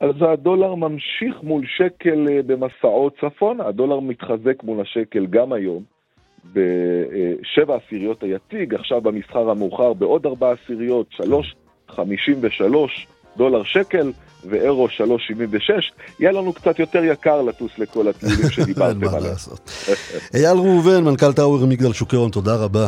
[0.00, 5.82] אז הדולר ממשיך מול שקל אה, במסעות צפון, הדולר מתחזק מול השקל גם היום
[6.52, 11.54] בשבע עשיריות היציג, עכשיו במסחר המאוחר בעוד ארבע עשיריות, שלוש
[11.88, 13.06] חמישים ושלוש
[13.36, 14.12] דולר שקל.
[14.44, 14.92] ואירו 3.76,
[16.20, 19.14] יהיה לנו קצת יותר יקר לטוס לכל הטיולים שדיברתם עליהם.
[19.14, 19.70] אין מה לעשות.
[20.34, 22.86] אייל ראובן, מנכ"ל טאוור מגדל שוקי הון, תודה רבה.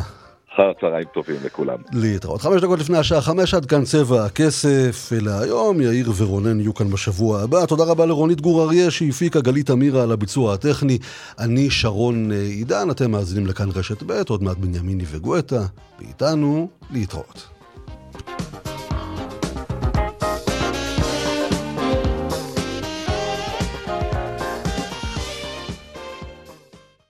[0.55, 1.79] אחר צהריים טובים לכולם.
[1.93, 2.41] להתראות.
[2.41, 5.81] חמש דקות לפני השעה חמש, עד כאן צבע הכסף להיום.
[5.81, 7.67] יאיר ורונן יהיו כאן בשבוע הבא.
[7.67, 10.99] תודה רבה לרונית גור אריה שהפיקה גלית אמירה על הביצוע הטכני.
[11.39, 15.63] אני שרון עידן, אתם מאזינים לכאן רשת ב', עוד מעט בנימיני וגואטה.
[15.99, 17.52] ואיתנו להתראות.